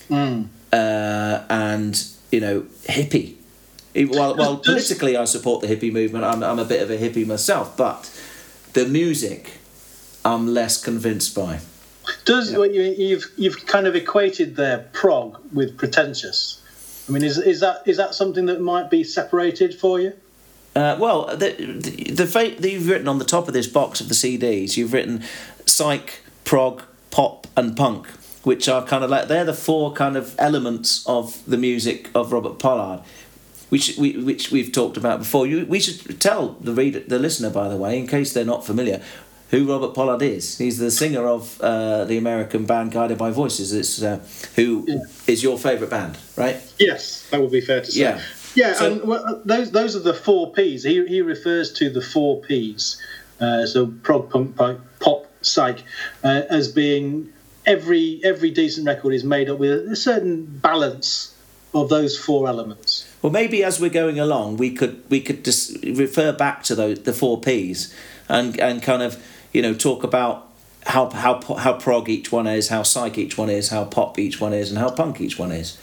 Mm. 0.09 0.47
uh, 0.71 1.43
and 1.49 2.03
you 2.31 2.39
know 2.39 2.61
hippie. 2.87 3.35
While, 3.95 4.35
while 4.35 4.57
politically 4.57 5.15
I 5.15 5.25
support 5.25 5.61
the 5.61 5.67
hippie 5.67 5.91
movement, 5.93 6.25
I'm, 6.25 6.43
I'm 6.43 6.57
a 6.57 6.65
bit 6.65 6.81
of 6.81 6.89
a 6.89 6.97
hippie 6.97 7.27
myself, 7.27 7.77
but 7.77 8.09
the 8.73 8.85
music 8.85 9.59
I'm 10.25 10.47
less 10.47 10.81
convinced 10.83 11.35
by. 11.35 11.59
Does 12.25 12.51
well, 12.51 12.65
you, 12.65 12.81
you've 12.81 13.31
you've 13.37 13.65
kind 13.65 13.87
of 13.87 13.95
equated 13.95 14.55
their 14.55 14.79
prog 14.93 15.39
with 15.53 15.77
pretentious? 15.77 16.61
I 17.07 17.11
mean, 17.11 17.23
is 17.23 17.37
is 17.37 17.59
that 17.61 17.83
is 17.85 17.97
that 17.97 18.15
something 18.15 18.45
that 18.47 18.61
might 18.61 18.89
be 18.89 19.03
separated 19.03 19.75
for 19.75 19.99
you? 19.99 20.13
Uh, 20.75 20.97
well, 20.99 21.27
the 21.35 21.53
the, 21.53 22.11
the 22.11 22.25
fa- 22.27 22.55
that 22.59 22.69
you've 22.69 22.87
written 22.87 23.07
on 23.07 23.19
the 23.19 23.25
top 23.25 23.47
of 23.47 23.53
this 23.53 23.67
box 23.67 24.01
of 24.01 24.09
the 24.09 24.15
CDs, 24.15 24.75
you've 24.77 24.93
written 24.93 25.23
psych, 25.65 26.21
prog, 26.43 26.83
pop, 27.11 27.47
and 27.55 27.75
punk, 27.77 28.07
which 28.43 28.67
are 28.67 28.83
kind 28.85 29.03
of 29.03 29.09
like 29.09 29.27
they're 29.27 29.45
the 29.45 29.53
four 29.53 29.93
kind 29.93 30.17
of 30.17 30.35
elements 30.39 31.05
of 31.07 31.43
the 31.45 31.57
music 31.57 32.09
of 32.15 32.31
Robert 32.31 32.59
Pollard, 32.59 33.01
which 33.73 33.97
we 33.97 34.15
which 34.29 34.51
we've 34.51 34.71
talked 34.71 34.97
about 34.97 35.17
before. 35.17 35.47
You, 35.47 35.65
we 35.65 35.79
should 35.79 36.21
tell 36.21 36.49
the 36.61 36.73
reader, 36.73 36.99
the 36.99 37.17
listener, 37.17 37.49
by 37.49 37.67
the 37.69 37.75
way, 37.75 37.97
in 37.97 38.05
case 38.05 38.31
they're 38.31 38.45
not 38.55 38.63
familiar, 38.63 39.01
who 39.49 39.65
Robert 39.73 39.95
Pollard 39.95 40.21
is. 40.21 40.59
He's 40.59 40.77
the 40.77 40.91
singer 40.91 41.27
of 41.27 41.59
uh, 41.59 42.05
the 42.05 42.17
American 42.19 42.65
band 42.65 42.91
Guided 42.91 43.17
by 43.17 43.31
Voices. 43.31 43.73
It's 43.73 43.99
uh, 44.03 44.19
who 44.55 44.85
is 45.25 45.41
Yeah. 45.43 45.49
your 45.49 45.57
favourite 45.57 45.89
band, 45.89 46.19
right? 46.37 46.57
Yes, 46.77 47.27
that 47.31 47.41
would 47.41 47.51
be 47.51 47.61
fair 47.61 47.81
to 47.81 47.91
say. 47.91 48.01
Yeah. 48.01 48.21
Yeah, 48.53 48.73
So- 48.75 48.91
and 48.91 49.03
well, 49.05 49.41
those 49.43 49.71
those 49.71 49.95
are 49.95 50.05
the 50.11 50.13
four 50.13 50.53
P's. 50.53 50.83
He 50.83 51.03
he 51.07 51.21
refers 51.23 51.73
to 51.79 51.89
the 51.89 52.01
four 52.01 52.41
P's, 52.41 53.01
uh, 53.41 53.65
so 53.65 53.87
prog, 54.03 54.29
punk, 54.29 54.81
pop, 54.99 55.25
psych, 55.41 55.79
uh, 56.23 56.43
as 56.51 56.67
being 56.67 57.29
every 57.65 58.21
every 58.23 58.51
decent 58.51 58.85
record 58.85 59.15
is 59.15 59.23
made 59.23 59.49
up 59.49 59.57
with 59.57 59.71
a 59.91 59.95
certain 59.95 60.45
balance 60.45 61.32
of 61.73 61.89
those 61.89 62.17
four 62.17 62.47
elements. 62.47 63.07
Well, 63.21 63.31
maybe 63.31 63.63
as 63.63 63.79
we're 63.79 63.89
going 63.89 64.19
along, 64.19 64.57
we 64.57 64.71
could 64.71 65.03
we 65.09 65.21
could 65.21 65.43
just 65.43 65.83
refer 65.83 66.31
back 66.31 66.63
to 66.63 66.75
those 66.75 67.03
the 67.03 67.13
four 67.13 67.39
P's 67.39 67.93
and 68.29 68.59
and 68.59 68.81
kind 68.81 69.01
of 69.01 69.23
you 69.51 69.61
know 69.61 69.73
talk 69.73 70.03
about 70.03 70.49
how 70.85 71.09
how 71.09 71.41
how 71.57 71.73
prog 71.73 72.09
each 72.09 72.31
one 72.31 72.47
is, 72.47 72.69
how 72.69 72.83
psych 72.83 73.17
each 73.17 73.37
one 73.37 73.49
is, 73.49 73.69
how 73.69 73.85
pop 73.85 74.19
each 74.19 74.39
one 74.39 74.53
is, 74.53 74.69
and 74.69 74.77
how 74.77 74.89
punk 74.89 75.21
each 75.21 75.39
one 75.39 75.51
is. 75.51 75.77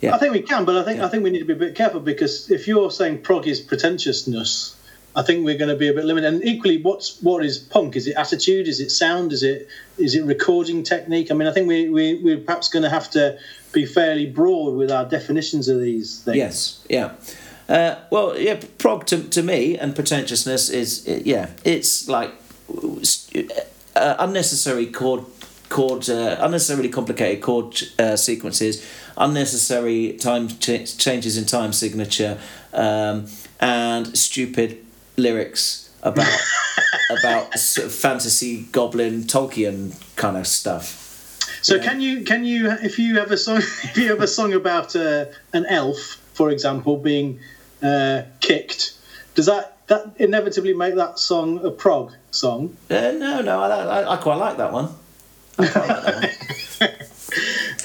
Yeah. 0.00 0.14
I 0.14 0.18
think 0.18 0.32
we 0.32 0.42
can, 0.42 0.64
but 0.64 0.76
I 0.76 0.84
think 0.84 0.98
Yeah. 0.98 1.06
I 1.06 1.08
think 1.08 1.24
we 1.24 1.30
need 1.30 1.40
to 1.40 1.44
be 1.44 1.54
a 1.54 1.56
bit 1.56 1.74
careful 1.74 2.00
because 2.00 2.50
if 2.50 2.68
you're 2.68 2.90
saying 2.90 3.22
prog 3.22 3.48
is 3.48 3.60
pretentiousness, 3.60 4.76
I 5.16 5.22
think 5.22 5.44
we're 5.44 5.58
going 5.58 5.70
to 5.70 5.76
be 5.76 5.88
a 5.88 5.92
bit 5.92 6.04
limited. 6.04 6.32
And 6.32 6.44
equally, 6.44 6.80
what's 6.80 7.20
what 7.22 7.44
is 7.44 7.58
punk? 7.58 7.96
Is 7.96 8.06
it 8.06 8.16
attitude? 8.16 8.68
Is 8.68 8.80
it 8.80 8.90
sound? 8.90 9.32
Is 9.32 9.42
it 9.42 9.68
is 9.96 10.14
it 10.14 10.24
recording 10.24 10.82
technique? 10.82 11.30
I 11.30 11.34
mean, 11.34 11.48
I 11.48 11.52
think 11.52 11.68
we 11.68 11.88
we 11.88 12.20
we're 12.22 12.38
perhaps 12.38 12.68
going 12.68 12.84
to 12.84 12.90
have 12.90 13.10
to 13.12 13.38
be 13.72 13.84
fairly 13.84 14.26
broad 14.26 14.76
with 14.76 14.90
our 14.90 15.04
definitions 15.04 15.68
of 15.68 15.80
these 15.80 16.20
things. 16.20 16.36
Yes, 16.36 16.86
yeah. 16.88 17.14
Uh, 17.68 17.96
well, 18.10 18.38
yeah, 18.38 18.60
prog 18.78 19.04
to, 19.06 19.22
to 19.28 19.42
me 19.42 19.76
and 19.76 19.94
pretentiousness 19.94 20.70
is 20.70 21.06
yeah, 21.06 21.50
it's 21.64 22.08
like 22.08 22.32
uh, 23.94 24.16
unnecessary 24.18 24.86
chord 24.86 25.24
chord 25.68 26.08
uh, 26.08 26.36
unnecessarily 26.40 26.88
complicated 26.88 27.42
chord 27.42 27.78
uh, 27.98 28.16
sequences, 28.16 28.86
unnecessary 29.16 30.14
time 30.14 30.48
ch- 30.48 30.96
changes 30.96 31.36
in 31.36 31.44
time 31.44 31.72
signature, 31.72 32.38
um, 32.72 33.26
and 33.60 34.16
stupid 34.16 34.84
lyrics 35.18 35.90
about 36.02 36.28
about 37.18 37.52
sort 37.58 37.86
of 37.86 37.92
fantasy 37.92 38.62
goblin 38.72 39.22
Tolkien 39.24 39.92
kind 40.16 40.36
of 40.36 40.46
stuff. 40.46 41.04
So 41.62 41.74
Yeah. 41.76 41.82
can 41.84 42.00
you 42.00 42.22
can 42.24 42.44
you 42.44 42.70
if 42.70 42.98
you 42.98 43.18
have 43.18 43.30
a 43.32 43.36
song 43.36 43.58
if 43.58 43.96
you 43.96 44.08
have 44.10 44.20
a 44.22 44.28
song 44.28 44.52
about 44.54 44.94
uh, 44.96 45.26
an 45.52 45.66
elf, 45.66 45.98
for 46.34 46.50
example, 46.50 46.96
being 46.96 47.40
uh, 47.82 48.22
kicked, 48.40 48.92
does 49.34 49.46
that 49.46 49.76
that 49.88 50.06
inevitably 50.18 50.74
make 50.74 50.94
that 50.96 51.18
song 51.18 51.64
a 51.64 51.70
prog 51.70 52.12
song? 52.30 52.76
Uh, 52.90 53.12
no, 53.12 53.40
no, 53.42 53.60
I, 53.62 53.68
I, 53.68 54.12
I 54.14 54.16
quite 54.16 54.36
like 54.36 54.56
that 54.58 54.72
one. 54.72 54.90
I 55.58 55.66
quite 55.66 55.88
like 55.88 56.04
that 56.04 56.14
one. 56.14 56.90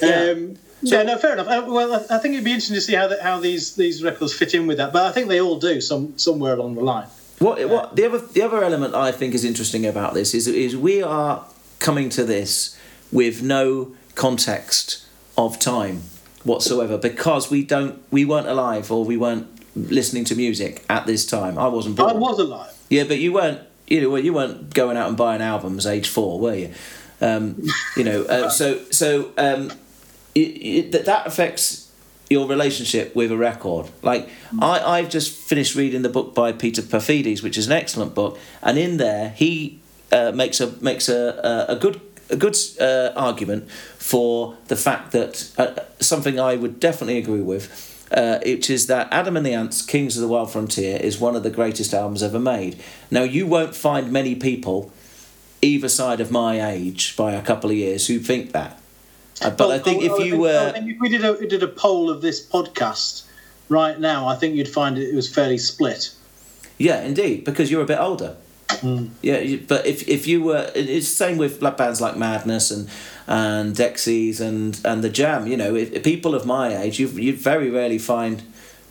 Yeah. 0.01 0.31
Um, 0.31 0.57
yeah, 0.81 1.03
no, 1.03 1.17
fair 1.17 1.33
enough. 1.33 1.47
Uh, 1.47 1.63
well, 1.67 1.93
I 1.93 2.15
I 2.15 2.17
think 2.19 2.33
it'd 2.33 2.43
be 2.43 2.51
interesting 2.51 2.75
to 2.75 2.81
see 2.81 2.93
how 2.93 3.07
that, 3.07 3.21
how 3.21 3.39
these 3.39 3.75
these 3.75 4.03
records 4.03 4.33
fit 4.33 4.53
in 4.53 4.67
with 4.67 4.77
that, 4.77 4.91
but 4.91 5.03
I 5.05 5.11
think 5.13 5.29
they 5.29 5.39
all 5.39 5.57
do 5.57 5.79
some 5.79 6.17
somewhere 6.17 6.53
along 6.55 6.75
the 6.75 6.81
line. 6.81 7.07
What 7.39 7.67
what 7.69 7.95
the 7.95 8.05
other 8.05 8.19
the 8.19 8.41
other 8.41 8.63
element 8.63 8.95
I 8.95 9.11
think 9.11 9.33
is 9.33 9.43
interesting 9.43 9.85
about 9.85 10.13
this 10.13 10.33
is 10.33 10.47
is 10.47 10.77
we 10.77 11.01
are 11.03 11.45
coming 11.79 12.09
to 12.09 12.23
this 12.23 12.77
with 13.11 13.41
no 13.41 13.93
context 14.15 15.05
of 15.37 15.59
time 15.59 16.03
whatsoever 16.43 16.97
because 16.97 17.49
we 17.49 17.63
don't 17.63 18.01
we 18.11 18.25
weren't 18.25 18.47
alive 18.47 18.91
or 18.91 19.03
we 19.03 19.17
weren't 19.17 19.47
listening 19.75 20.23
to 20.25 20.35
music 20.35 20.85
at 20.89 21.05
this 21.05 21.25
time. 21.25 21.57
I 21.57 21.67
wasn't 21.67 21.95
born. 21.95 22.11
I 22.11 22.13
was 22.13 22.39
alive. 22.39 22.73
Yeah, 22.89 23.03
but 23.05 23.19
you 23.19 23.33
weren't. 23.33 23.61
You 23.87 24.01
know, 24.01 24.09
well, 24.11 24.23
you 24.23 24.33
weren't 24.33 24.73
going 24.73 24.95
out 24.95 25.09
and 25.09 25.17
buying 25.17 25.41
albums 25.41 25.85
age 25.85 26.07
four, 26.07 26.39
were 26.39 26.55
you? 26.55 26.73
Um, 27.19 27.61
you 27.97 28.03
know, 28.03 28.23
uh, 28.23 28.49
so 28.49 28.79
so 28.91 29.31
um, 29.37 29.71
it, 30.35 30.39
it, 30.39 30.91
that 30.93 31.05
that 31.05 31.27
affects 31.27 31.82
your 32.33 32.47
relationship 32.47 33.15
with 33.15 33.31
a 33.31 33.37
record. 33.37 33.89
Like 34.01 34.29
I, 34.59 34.79
I've 34.79 35.09
just 35.09 35.31
finished 35.31 35.75
reading 35.75 36.01
the 36.01 36.09
book 36.09 36.35
by 36.35 36.51
Peter 36.51 36.81
Paphides, 36.81 37.41
which 37.41 37.57
is 37.57 37.67
an 37.67 37.73
excellent 37.73 38.13
book, 38.13 38.37
and 38.61 38.77
in 38.77 38.97
there 38.97 39.29
he 39.29 39.79
uh, 40.11 40.31
makes 40.33 40.59
a 40.59 40.67
makes 40.81 41.07
a 41.07 41.65
a, 41.69 41.75
good 41.75 42.01
a 42.29 42.35
good 42.35 42.57
uh, 42.81 43.11
argument 43.15 43.71
for 43.71 44.57
the 44.67 44.75
fact 44.75 45.11
that 45.11 45.51
uh, 45.57 45.75
something 45.99 46.39
I 46.39 46.55
would 46.55 46.79
definitely 46.79 47.19
agree 47.19 47.41
with. 47.41 47.91
Uh, 48.11 48.37
which 48.45 48.69
is 48.69 48.85
that 48.85 49.07
Adam 49.11 49.35
and 49.35 49.43
the 49.43 49.55
Ants, 49.55 49.81
Kings 49.81 50.15
of 50.15 50.21
the 50.21 50.27
Wild 50.27 50.51
Frontier, 50.51 50.97
is 50.97 51.19
one 51.19 51.35
of 51.35 51.41
the 51.41 51.49
greatest 51.49 51.95
albums 51.95 52.21
ever 52.21 52.39
made. 52.39 52.79
Now, 53.09 53.23
you 53.23 53.47
won't 53.47 53.75
find 53.75 54.11
many 54.11 54.35
people 54.35 54.91
either 55.63 55.89
side 55.89 56.21
of 56.21 56.29
my 56.29 56.61
age 56.61 57.15
by 57.17 57.31
a 57.31 57.41
couple 57.41 57.71
of 57.71 57.75
years 57.75 58.05
who 58.05 58.19
think 58.19 58.51
that. 58.51 58.77
Uh, 59.41 59.49
but 59.49 59.71
I 59.71 59.79
think 59.79 60.03
if 60.03 60.11
you 60.11 60.17
think- 60.17 60.33
I 60.35 60.37
were. 60.37 60.71
think 60.73 60.89
if 60.91 60.97
we 60.99 61.09
did 61.09 61.25
a 61.25 61.33
we 61.33 61.47
did 61.47 61.63
a 61.63 61.67
poll 61.67 62.09
of 62.09 62.21
this 62.21 62.45
podcast 62.45 63.23
right 63.69 63.99
now, 63.99 64.27
I 64.27 64.35
think 64.35 64.55
you'd 64.55 64.67
find 64.67 64.97
it, 64.97 65.13
was 65.15 65.33
fairly 65.33 65.57
split. 65.57 66.11
Yeah, 66.77 67.01
indeed, 67.01 67.43
because 67.43 67.71
you're 67.71 67.83
a 67.83 67.85
bit 67.85 67.99
older. 67.99 68.35
Yeah, 69.21 69.57
but 69.67 69.85
if 69.85 70.07
if 70.07 70.27
you 70.27 70.41
were, 70.43 70.71
it's 70.75 71.09
the 71.09 71.15
same 71.15 71.37
with 71.37 71.59
bands 71.77 72.01
like 72.01 72.17
Madness 72.17 72.71
and 72.71 72.89
and 73.27 73.75
Dexys 73.75 74.39
and 74.39 74.79
and 74.83 75.03
the 75.03 75.09
Jam. 75.09 75.47
You 75.47 75.57
know, 75.57 75.75
if, 75.75 75.91
if 75.93 76.03
people 76.03 76.33
of 76.35 76.45
my 76.45 76.75
age, 76.75 76.99
you 76.99 77.07
you 77.07 77.35
very 77.35 77.69
rarely 77.69 77.99
find 77.99 78.41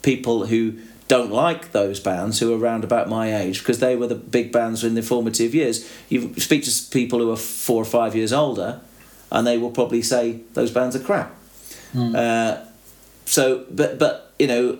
people 0.02 0.46
who 0.46 0.74
don't 1.08 1.30
like 1.30 1.72
those 1.72 2.00
bands 2.00 2.38
who 2.38 2.54
are 2.54 2.58
around 2.58 2.84
about 2.84 3.08
my 3.08 3.34
age 3.34 3.58
because 3.58 3.80
they 3.80 3.96
were 3.96 4.06
the 4.06 4.14
big 4.14 4.52
bands 4.52 4.82
in 4.84 4.94
their 4.94 5.02
formative 5.02 5.54
years. 5.54 5.88
You 6.08 6.32
speak 6.38 6.64
to 6.64 6.70
people 6.90 7.18
who 7.18 7.30
are 7.30 7.36
four 7.36 7.82
or 7.82 7.84
five 7.84 8.14
years 8.14 8.32
older, 8.32 8.80
and 9.32 9.44
they 9.44 9.58
will 9.58 9.72
probably 9.72 10.02
say 10.02 10.40
those 10.54 10.70
bands 10.70 10.94
are 10.94 11.00
crap. 11.00 11.34
Uh, 11.94 12.64
so, 13.24 13.66
but 13.70 13.98
but 13.98 14.32
you 14.38 14.46
know, 14.46 14.78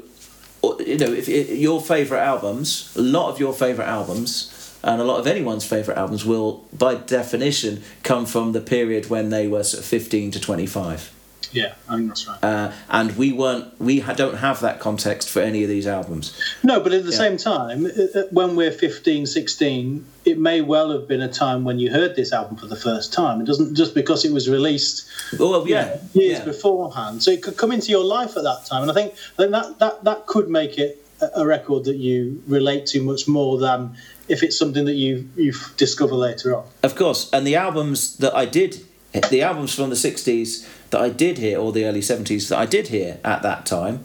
you 0.79 0.99
know, 0.99 1.13
if, 1.13 1.29
if 1.29 1.51
your 1.59 1.81
favorite 1.81 2.21
albums, 2.21 2.95
a 2.97 3.03
lot 3.03 3.31
of 3.31 3.41
your 3.41 3.53
favorite 3.53 3.89
albums, 3.89 4.77
and 4.85 5.01
a 5.01 5.05
lot 5.05 5.19
of 5.19 5.27
anyone's 5.27 5.65
favorite 5.65 5.99
albums 5.99 6.25
will, 6.25 6.65
by 6.73 6.95
definition, 6.95 7.83
come 8.03 8.27
from 8.27 8.53
the 8.53 8.61
period 8.61 9.11
when 9.11 9.31
they 9.31 9.49
were 9.49 9.65
sort 9.65 9.83
of 9.83 9.87
fifteen 9.89 10.31
to 10.31 10.41
twenty-five. 10.41 11.11
Yeah, 11.51 11.75
I 11.89 11.97
think 11.97 12.09
that's 12.09 12.27
right. 12.29 12.39
Uh, 12.43 12.73
and 12.89 13.17
we 13.17 13.33
weren't, 13.33 13.79
we 13.81 14.01
ha- 14.01 14.15
don't 14.15 14.37
have 14.37 14.61
that 14.61 14.81
context 14.81 15.29
for 15.29 15.41
any 15.41 15.63
of 15.63 15.69
these 15.69 15.87
albums. 15.87 16.33
No, 16.63 16.81
but 16.81 16.93
at 16.93 17.05
the 17.05 17.11
Yeah. 17.11 17.17
same 17.19 17.37
time, 17.37 17.87
uh, 17.87 18.19
uh, 18.19 18.23
when 18.31 18.57
we're 18.57 18.71
15, 18.73 19.27
16, 19.27 20.05
it 20.25 20.39
may 20.39 20.61
well 20.61 20.91
have 20.93 21.09
been 21.09 21.21
a 21.21 21.33
time 21.33 21.65
when 21.65 21.79
you 21.79 21.91
heard 21.91 22.15
this 22.17 22.33
album 22.33 22.57
for 22.57 22.67
the 22.67 22.77
first 22.77 23.13
time. 23.13 23.41
It 23.41 23.45
doesn't 23.47 23.75
just 23.75 23.95
because 23.95 24.25
it 24.25 24.33
was 24.33 24.49
released 24.49 25.05
Oh 25.41 25.65
yeah, 25.67 25.99
years 26.15 26.39
yeah. 26.39 26.45
beforehand. 26.45 27.23
So 27.23 27.31
it 27.31 27.43
could 27.43 27.57
come 27.57 27.73
into 27.73 27.91
your 27.91 28.05
life 28.05 28.37
at 28.37 28.45
that 28.45 28.65
time, 28.67 28.83
and 28.83 28.91
I 28.91 28.95
think, 28.95 29.15
that, 29.37 29.79
that 29.79 30.05
that 30.05 30.27
could 30.27 30.49
make 30.49 30.79
it 30.79 31.05
a, 31.21 31.41
a 31.43 31.47
record 31.47 31.85
that 31.85 31.97
you 31.97 32.43
relate 32.47 32.87
to 32.87 33.03
much 33.03 33.27
more 33.29 33.59
than 33.59 33.97
if 34.29 34.43
it's 34.43 34.57
something 34.57 34.85
that 34.87 34.95
you 34.95 35.29
you 35.37 35.53
discover 35.77 36.15
later 36.15 36.57
on. 36.57 36.65
Of 36.83 36.95
course, 36.95 37.29
and 37.33 37.47
the 37.47 37.57
albums 37.57 38.17
that 38.19 38.35
I 38.35 38.45
did, 38.47 38.85
the 39.13 39.43
albums 39.43 39.75
from 39.75 39.91
the 39.91 39.97
'60s 39.97 40.67
that 40.91 41.01
I 41.01 41.09
did 41.09 41.39
hear, 41.39 41.59
or 41.59 41.73
the 41.73 41.85
early 41.85 42.01
'70s 42.01 42.49
that 42.49 42.59
I 42.59 42.67
did 42.67 42.89
hear 42.89 43.19
at 43.25 43.43
that 43.43 43.67
time, 43.67 44.05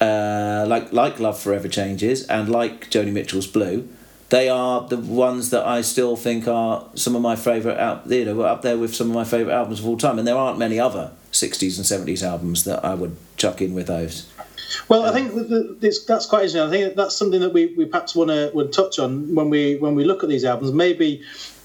uh, 0.00 0.64
like 0.68 0.92
like 0.92 1.18
Love 1.18 1.38
Forever 1.38 1.68
Changes 1.68 2.26
and 2.26 2.48
like 2.48 2.90
Joni 2.90 3.12
Mitchell's 3.12 3.46
Blue, 3.46 3.88
they 4.30 4.48
are 4.48 4.86
the 4.88 4.96
ones 4.96 5.50
that 5.50 5.66
I 5.66 5.82
still 5.82 6.16
think 6.16 6.48
are 6.48 6.86
some 6.94 7.14
of 7.14 7.22
my 7.22 7.36
favourite 7.36 7.78
out. 7.78 8.06
You 8.06 8.24
know, 8.24 8.40
up 8.42 8.62
there 8.62 8.78
with 8.78 8.94
some 8.94 9.08
of 9.08 9.14
my 9.14 9.24
favourite 9.24 9.54
albums 9.54 9.80
of 9.80 9.86
all 9.86 9.96
time, 9.96 10.18
and 10.18 10.26
there 10.26 10.36
aren't 10.36 10.58
many 10.58 10.78
other 10.78 11.12
'60s 11.32 11.76
and 11.76 12.06
'70s 12.06 12.22
albums 12.22 12.64
that 12.64 12.84
I 12.84 12.94
would 12.94 13.16
chuck 13.36 13.60
in 13.60 13.74
with 13.74 13.88
those. 13.88 14.26
Well, 14.88 15.04
I 15.04 15.12
think 15.12 15.34
that 15.34 15.80
this, 15.80 16.04
that's 16.04 16.26
quite 16.26 16.44
interesting. 16.44 16.62
I 16.62 16.70
think 16.70 16.96
that's 16.96 17.16
something 17.16 17.40
that 17.40 17.52
we, 17.52 17.66
we 17.76 17.84
perhaps 17.84 18.14
want 18.14 18.30
to 18.30 18.50
would 18.54 18.72
touch 18.72 18.98
on 18.98 19.34
when 19.34 19.50
we 19.50 19.76
when 19.76 19.94
we 19.94 20.04
look 20.04 20.22
at 20.22 20.28
these 20.28 20.44
albums. 20.44 20.72
Maybe 20.72 21.22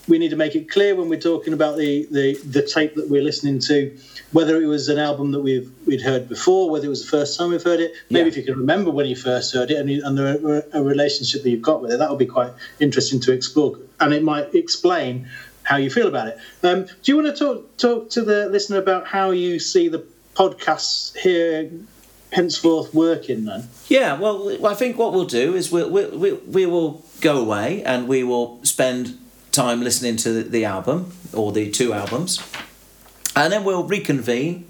we 0.07 0.17
need 0.19 0.29
to 0.29 0.35
make 0.35 0.55
it 0.55 0.69
clear 0.69 0.95
when 0.95 1.09
we're 1.09 1.19
talking 1.19 1.53
about 1.53 1.77
the, 1.77 2.07
the, 2.11 2.35
the 2.45 2.61
tape 2.61 2.95
that 2.95 3.09
we're 3.09 3.21
listening 3.23 3.59
to, 3.59 3.97
whether 4.31 4.61
it 4.61 4.65
was 4.65 4.87
an 4.89 4.97
album 4.97 5.31
that 5.31 5.41
we've 5.41 5.69
we'd 5.85 6.01
heard 6.01 6.29
before, 6.29 6.69
whether 6.69 6.85
it 6.85 6.89
was 6.89 7.01
the 7.03 7.09
first 7.09 7.37
time 7.37 7.49
we've 7.49 7.63
heard 7.63 7.79
it. 7.79 7.93
Maybe 8.09 8.23
Yeah. 8.23 8.27
if 8.29 8.37
you 8.37 8.43
can 8.43 8.57
remember 8.57 8.89
when 8.91 9.05
you 9.05 9.15
first 9.15 9.53
heard 9.53 9.69
it 9.71 9.77
and, 9.77 9.89
you, 9.89 10.01
and 10.05 10.17
the, 10.17 10.65
a 10.73 10.81
relationship 10.81 11.43
that 11.43 11.49
you've 11.49 11.61
got 11.61 11.81
with 11.81 11.91
it, 11.91 11.97
that 11.97 12.09
would 12.09 12.19
be 12.19 12.25
quite 12.25 12.51
interesting 12.79 13.19
to 13.21 13.31
explore, 13.33 13.77
and 13.99 14.13
it 14.13 14.23
might 14.23 14.53
explain 14.55 15.27
how 15.63 15.75
you 15.75 15.89
feel 15.89 16.07
about 16.07 16.27
it. 16.29 16.37
Um, 16.63 16.85
do 16.85 17.11
you 17.11 17.15
want 17.17 17.27
to 17.27 17.35
talk 17.35 17.77
talk 17.77 18.09
to 18.11 18.21
the 18.21 18.47
listener 18.49 18.77
about 18.77 19.07
how 19.07 19.31
you 19.31 19.59
see 19.59 19.89
the 19.89 20.05
podcasts 20.35 21.17
here 21.17 21.69
henceforth 22.31 22.93
working 22.93 23.45
then? 23.45 23.67
Yeah, 23.89 24.17
well, 24.17 24.65
I 24.65 24.73
think 24.73 24.97
what 24.97 25.11
we'll 25.13 25.25
do 25.25 25.55
is 25.55 25.71
we'll, 25.71 25.89
we 25.89 26.05
we 26.05 26.33
we 26.33 26.65
will 26.65 27.03
go 27.21 27.37
away 27.39 27.83
and 27.83 28.07
we 28.07 28.23
will 28.23 28.63
spend 28.63 29.17
time 29.57 29.81
listening 29.81 30.15
to 30.15 30.43
the, 30.43 30.63
album 30.65 31.11
or 31.33 31.51
the 31.51 31.71
two 31.71 31.91
albums, 31.91 32.39
and 33.35 33.51
then 33.51 33.63
we'll 33.63 33.83
reconvene, 33.83 34.67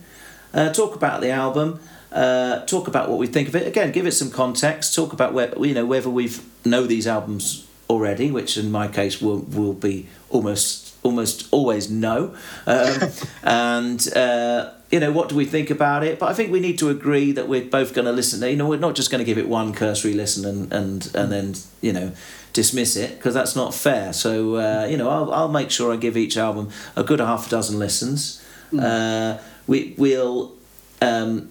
uh, 0.53 0.71
talk 0.71 0.95
about 0.95 1.19
the 1.19 1.29
album, 1.29 1.79
uh, 2.13 2.65
talk 2.65 2.87
about 2.87 3.09
what 3.09 3.19
we 3.19 3.27
think 3.27 3.49
of 3.49 3.55
it. 3.55 3.67
Again, 3.67 3.91
give 3.91 4.07
it 4.07 4.13
some 4.13 4.31
context. 4.31 4.95
Talk 4.95 5.11
about 5.11 5.33
where 5.33 5.53
you 5.59 5.73
know 5.73 5.85
whether 5.85 6.09
we've 6.09 6.41
know 6.65 6.87
these 6.87 7.05
albums 7.05 7.67
already, 7.89 8.31
which 8.31 8.57
in 8.57 8.71
my 8.71 8.87
case 8.87 9.21
will 9.21 9.39
will 9.39 9.73
be 9.73 10.07
almost 10.29 10.95
almost 11.03 11.47
always 11.51 11.91
no, 11.91 12.33
um, 12.65 13.11
and. 13.43 14.13
Uh, 14.15 14.73
you 14.89 15.01
know 15.01 15.11
what 15.11 15.27
do 15.27 15.35
we 15.35 15.43
think 15.43 15.69
about 15.69 16.05
it? 16.05 16.17
But 16.17 16.29
I 16.29 16.33
think 16.33 16.49
we 16.49 16.61
need 16.61 16.79
to 16.79 16.89
agree 16.89 17.33
that 17.33 17.49
we're 17.49 17.65
both 17.65 17.93
going 17.93 18.05
to 18.05 18.13
listen. 18.13 18.47
You 18.49 18.55
know, 18.55 18.69
we're 18.69 18.79
not 18.79 18.95
just 18.95 19.11
going 19.11 19.19
to 19.19 19.25
give 19.25 19.37
it 19.37 19.49
one 19.49 19.73
cursory 19.73 20.13
listen 20.13 20.45
and 20.45 20.71
and 20.71 21.11
and 21.13 21.29
then 21.29 21.55
you 21.81 21.91
know 21.91 22.13
dismiss 22.57 22.95
it 22.95 23.11
because 23.17 23.35
that's 23.35 23.55
not 23.55 23.73
fair. 23.73 24.11
So 24.13 24.31
uh, 24.55 24.87
you 24.89 24.97
know, 24.97 25.09
I'll 25.09 25.31
I'll 25.31 25.53
make 25.59 25.69
sure 25.69 25.93
I 25.93 25.97
give 25.97 26.17
each 26.17 26.35
album 26.37 26.69
a 26.95 27.03
good 27.03 27.19
half 27.19 27.47
a 27.47 27.49
dozen 27.49 27.77
listens. 27.79 28.43
Uh, 28.77 29.37
we 29.67 29.95
we'll. 29.97 30.53
Um, 30.99 31.49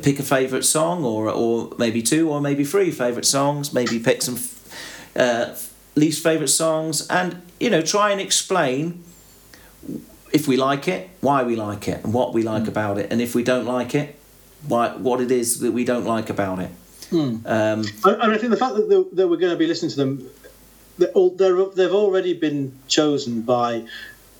pick 0.00 0.18
a 0.18 0.22
favourite 0.22 0.64
song 0.64 1.04
or 1.04 1.28
or 1.28 1.70
maybe 1.76 2.00
two 2.00 2.30
or 2.30 2.40
maybe 2.40 2.64
three 2.64 2.90
favourite 2.90 3.26
songs 3.26 3.74
maybe 3.74 3.98
pick 3.98 4.22
some 4.22 4.38
uh, 5.16 5.54
least 5.94 6.22
favourite 6.22 6.48
songs 6.48 7.06
and 7.08 7.42
you 7.60 7.68
know 7.68 7.82
try 7.82 8.10
and 8.10 8.18
explain 8.18 9.04
if 10.32 10.48
we 10.48 10.56
like 10.56 10.88
it 10.88 11.10
why 11.20 11.42
we 11.42 11.54
like 11.54 11.86
it 11.88 12.02
and 12.04 12.14
what 12.14 12.32
we 12.32 12.42
like 12.42 12.66
about 12.66 12.96
it 12.96 13.12
and 13.12 13.20
if 13.20 13.34
we 13.34 13.42
don't 13.42 13.66
like 13.66 13.94
it 13.94 14.16
why 14.66 14.88
what 14.96 15.20
it 15.20 15.30
is 15.30 15.60
that 15.60 15.72
we 15.72 15.84
don't 15.84 16.06
like 16.06 16.30
about 16.30 16.58
it 16.58 16.70
um, 17.12 17.42
And 17.46 17.86
and 18.04 18.32
I 18.32 18.38
think 18.38 18.50
the 18.50 18.56
fact 18.56 18.74
that, 18.76 18.88
the, 18.88 19.08
that 19.16 19.28
we're 19.28 19.36
going 19.36 19.52
to 19.52 19.58
be 19.58 19.66
listening 19.66 19.90
to 19.92 19.96
them, 19.96 20.30
they're, 20.98 21.08
all- 21.10 21.30
they're, 21.30 21.64
they've 21.66 21.92
already 21.94 22.34
been 22.34 22.72
chosen 22.88 23.42
by 23.42 23.84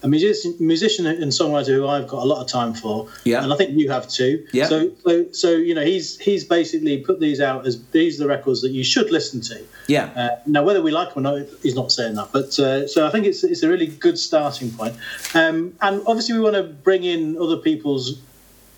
a 0.05 0.09
musician, 0.09 0.57
musician 0.59 1.07
and 1.07 1.31
songwriter 1.31 1.77
who 1.77 1.87
I've 1.87 2.09
got 2.09 2.25
a 2.25 2.27
lot 2.27 2.43
of 2.43 2.49
time 2.49 2.75
for. 2.75 3.09
Yeah. 3.23 3.45
And 3.45 3.53
I 3.53 3.57
think 3.57 3.71
you 3.79 3.89
have 3.91 4.09
too. 4.09 4.45
Yeah. 4.53 4.67
So, 4.67 4.91
so, 5.07 5.31
so 5.31 5.51
you 5.53 5.75
know, 5.77 5.85
he's 5.85 6.19
he's 6.19 6.43
basically 6.45 6.99
put 6.99 7.21
these 7.21 7.41
out 7.41 7.67
as 7.69 7.81
these 7.93 8.21
are 8.21 8.25
the 8.25 8.29
records 8.29 8.63
that 8.63 8.73
you 8.73 8.83
should 8.83 9.13
listen 9.13 9.41
to. 9.43 9.65
yeah 9.87 10.11
Uh, 10.17 10.29
now, 10.45 10.65
whether 10.65 10.83
we 10.83 10.91
like 10.91 11.15
them 11.15 11.25
or 11.25 11.39
not, 11.39 11.47
he's 11.63 11.77
not 11.77 11.93
saying 11.93 12.15
that. 12.17 12.31
But 12.33 12.59
uh, 12.59 12.89
so 12.89 13.07
I 13.07 13.11
think 13.13 13.27
it's 13.27 13.45
it's 13.45 13.63
a 13.63 13.69
really 13.69 13.87
good 13.87 14.19
starting 14.19 14.73
point. 14.73 14.97
Um, 15.35 15.75
and 15.81 16.03
obviously, 16.05 16.35
we 16.35 16.41
want 16.41 16.57
to 16.57 16.65
bring 16.65 17.05
in 17.05 17.37
other 17.41 17.59
people's 17.59 18.19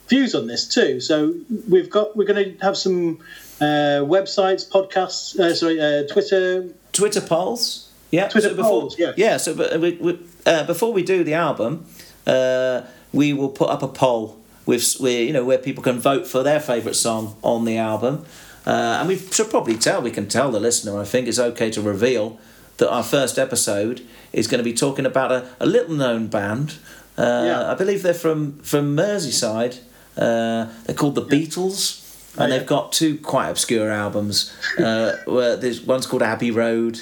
views 0.08 0.34
on 0.34 0.46
this 0.46 0.66
too. 0.68 1.00
So 1.00 1.34
we've 1.68 1.90
got 1.90 2.16
we're 2.16 2.26
going 2.26 2.56
to 2.56 2.64
have 2.64 2.76
some 2.76 3.18
uh, 3.60 4.04
websites, 4.04 4.68
podcasts, 4.68 5.38
uh, 5.38 5.54
sorry, 5.54 5.80
uh, 5.80 6.06
Twitter. 6.12 6.68
Twitter 6.92 7.20
polls. 7.20 7.90
Yeah, 8.10 8.28
Twitter 8.28 8.50
so 8.50 8.54
before, 8.54 8.80
polls, 8.82 8.98
yeah. 8.98 9.12
yeah. 9.16 9.36
So, 9.38 9.54
but 9.54 9.80
we, 9.80 9.92
we, 9.92 10.18
uh, 10.46 10.64
before 10.64 10.92
we 10.92 11.02
do 11.02 11.24
the 11.24 11.34
album, 11.34 11.86
uh, 12.26 12.82
we 13.12 13.32
will 13.32 13.48
put 13.48 13.70
up 13.70 13.82
a 13.82 13.88
poll 13.88 14.40
with 14.66 14.94
where 15.00 15.22
you 15.22 15.32
know 15.32 15.44
where 15.44 15.58
people 15.58 15.82
can 15.82 15.98
vote 15.98 16.26
for 16.26 16.42
their 16.44 16.60
favourite 16.60 16.94
song 16.94 17.36
on 17.42 17.64
the 17.64 17.76
album, 17.76 18.24
uh, 18.66 18.98
and 19.00 19.08
we 19.08 19.16
should 19.18 19.50
probably 19.50 19.76
tell 19.76 20.00
we 20.00 20.12
can 20.12 20.28
tell 20.28 20.52
the 20.52 20.60
listener. 20.60 21.00
I 21.00 21.04
think 21.04 21.26
it's 21.26 21.40
okay 21.40 21.70
to 21.72 21.82
reveal 21.82 22.38
that 22.76 22.88
our 22.88 23.02
first 23.02 23.36
episode 23.38 24.06
is 24.32 24.46
going 24.46 24.58
to 24.58 24.64
be 24.64 24.74
talking 24.74 25.06
about 25.06 25.32
a, 25.32 25.48
a 25.58 25.66
little 25.66 25.94
known 25.94 26.28
band. 26.28 26.76
Uh, 27.18 27.44
Yeah. 27.46 27.72
I 27.72 27.74
believe 27.74 28.02
they're 28.02 28.14
from 28.14 28.58
from 28.60 28.96
Merseyside. 28.96 29.80
Uh, 30.16 30.68
they're 30.84 30.96
called 30.96 31.14
the 31.14 31.24
Beatles. 31.24 32.00
And 32.36 32.50
they've 32.50 32.66
got 32.66 32.90
two 32.90 33.18
quite 33.18 33.48
obscure 33.48 33.90
albums. 33.90 34.52
Uh, 34.76 35.16
where 35.24 35.56
there's 35.56 35.80
one's 35.80 36.04
called 36.04 36.20
Abbey 36.22 36.50
Road, 36.50 37.00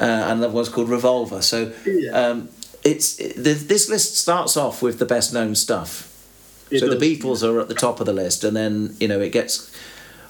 uh, 0.00 0.02
and 0.02 0.38
another 0.38 0.52
one's 0.52 0.68
called 0.68 0.88
Revolver. 0.88 1.42
So 1.42 1.72
um, 2.12 2.48
it's 2.82 3.20
it, 3.20 3.36
this 3.36 3.88
list 3.88 4.16
starts 4.16 4.56
off 4.56 4.82
with 4.82 4.98
the 4.98 5.06
best 5.06 5.32
known 5.32 5.54
stuff. 5.54 6.10
It 6.70 6.80
so 6.80 6.88
the 6.88 6.98
does. 6.98 7.02
Beatles 7.02 7.48
are 7.48 7.60
at 7.60 7.68
the 7.68 7.74
top 7.74 8.00
of 8.00 8.06
the 8.06 8.12
list, 8.12 8.42
and 8.42 8.56
then 8.56 8.96
you 8.98 9.06
know 9.06 9.20
it 9.20 9.30
gets 9.30 9.74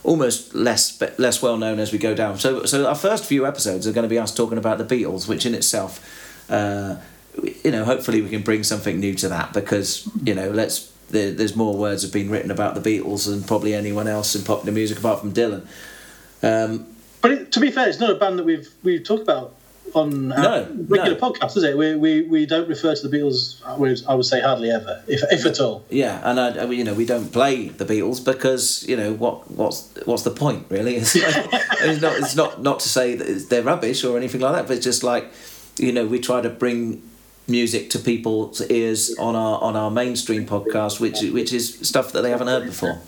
almost 0.02 0.54
less 0.54 1.00
less 1.18 1.42
well 1.42 1.56
known 1.56 1.78
as 1.78 1.92
we 1.92 1.98
go 1.98 2.14
down. 2.14 2.38
So 2.38 2.64
so 2.64 2.86
our 2.86 2.94
first 2.94 3.24
few 3.24 3.46
episodes 3.46 3.86
are 3.86 3.92
going 3.92 4.04
to 4.04 4.08
be 4.08 4.18
us 4.18 4.34
talking 4.34 4.58
about 4.58 4.78
the 4.78 4.84
Beatles, 4.84 5.26
which 5.26 5.46
in 5.46 5.54
itself, 5.54 6.50
uh, 6.50 6.96
you 7.42 7.70
know, 7.70 7.84
hopefully 7.84 8.20
we 8.20 8.28
can 8.28 8.42
bring 8.42 8.62
something 8.62 9.00
new 9.00 9.14
to 9.14 9.28
that 9.28 9.52
because 9.52 10.08
you 10.22 10.34
know 10.34 10.50
let's. 10.50 10.92
There, 11.14 11.30
there's 11.32 11.56
more 11.56 11.74
words 11.76 12.02
have 12.02 12.12
been 12.12 12.28
written 12.28 12.50
about 12.50 12.74
the 12.74 12.80
Beatles 12.80 13.26
than 13.26 13.42
probably 13.44 13.72
anyone 13.74 14.08
else 14.08 14.34
in 14.34 14.42
popular 14.44 14.72
music 14.72 14.98
apart 14.98 15.20
from 15.20 15.32
Dylan. 15.32 15.62
Um, 16.42 16.86
But 17.22 17.30
it, 17.32 17.52
to 17.52 17.60
be 17.60 17.70
fair, 17.70 17.88
it's 17.88 18.00
not 18.00 18.10
a 18.10 18.16
band 18.16 18.38
that 18.38 18.44
we've 18.44 18.68
we've 18.82 19.02
talked 19.04 19.22
about 19.22 19.54
on 19.94 20.32
our 20.32 20.42
No, 20.42 20.68
regular 20.88 21.18
no. 21.18 21.30
podcast, 21.30 21.56
is 21.56 21.62
it? 21.62 21.78
We, 21.78 21.94
we 21.94 22.22
we 22.22 22.46
don't 22.46 22.68
refer 22.68 22.94
to 22.94 23.08
the 23.08 23.16
Beatles. 23.16 23.62
I 23.64 24.14
would, 24.14 24.26
say 24.26 24.40
hardly 24.40 24.70
ever, 24.70 25.02
if 25.06 25.22
if 25.30 25.46
at 25.46 25.60
all. 25.60 25.84
Yeah, 25.88 26.20
and 26.28 26.40
I, 26.40 26.62
I 26.62 26.66
mean, 26.66 26.78
you 26.80 26.84
know, 26.84 26.94
we 26.94 27.06
don't 27.06 27.30
play 27.32 27.68
the 27.68 27.84
Beatles 27.84 28.24
because 28.24 28.84
you 28.88 28.96
know 28.96 29.12
what 29.14 29.50
what's 29.50 29.78
what's 30.04 30.22
the 30.24 30.32
point 30.44 30.66
really? 30.68 30.96
It's, 31.02 31.14
like, 31.14 31.48
it's 31.88 32.00
not 32.02 32.12
it's 32.18 32.34
not 32.36 32.62
not 32.62 32.80
to 32.80 32.88
say 32.88 33.14
that 33.14 33.46
they're 33.48 33.62
rubbish 33.62 34.04
or 34.04 34.16
anything 34.16 34.40
like 34.40 34.54
that, 34.56 34.66
but 34.66 34.76
it's 34.76 34.84
just 34.84 35.02
like 35.04 35.24
you 35.78 35.92
know 35.92 36.04
we 36.06 36.18
try 36.18 36.40
to 36.40 36.50
bring 36.50 37.02
music 37.46 37.90
to 37.90 37.98
people's 37.98 38.60
ears 38.70 39.14
on 39.18 39.36
our 39.36 39.60
on 39.60 39.76
our 39.76 39.90
mainstream 39.90 40.46
podcast, 40.46 41.00
which 41.00 41.20
which 41.22 41.52
is 41.52 41.78
stuff 41.88 42.12
that 42.12 42.22
they 42.22 42.30
haven't 42.30 42.48
heard 42.48 42.64
before. 42.66 42.98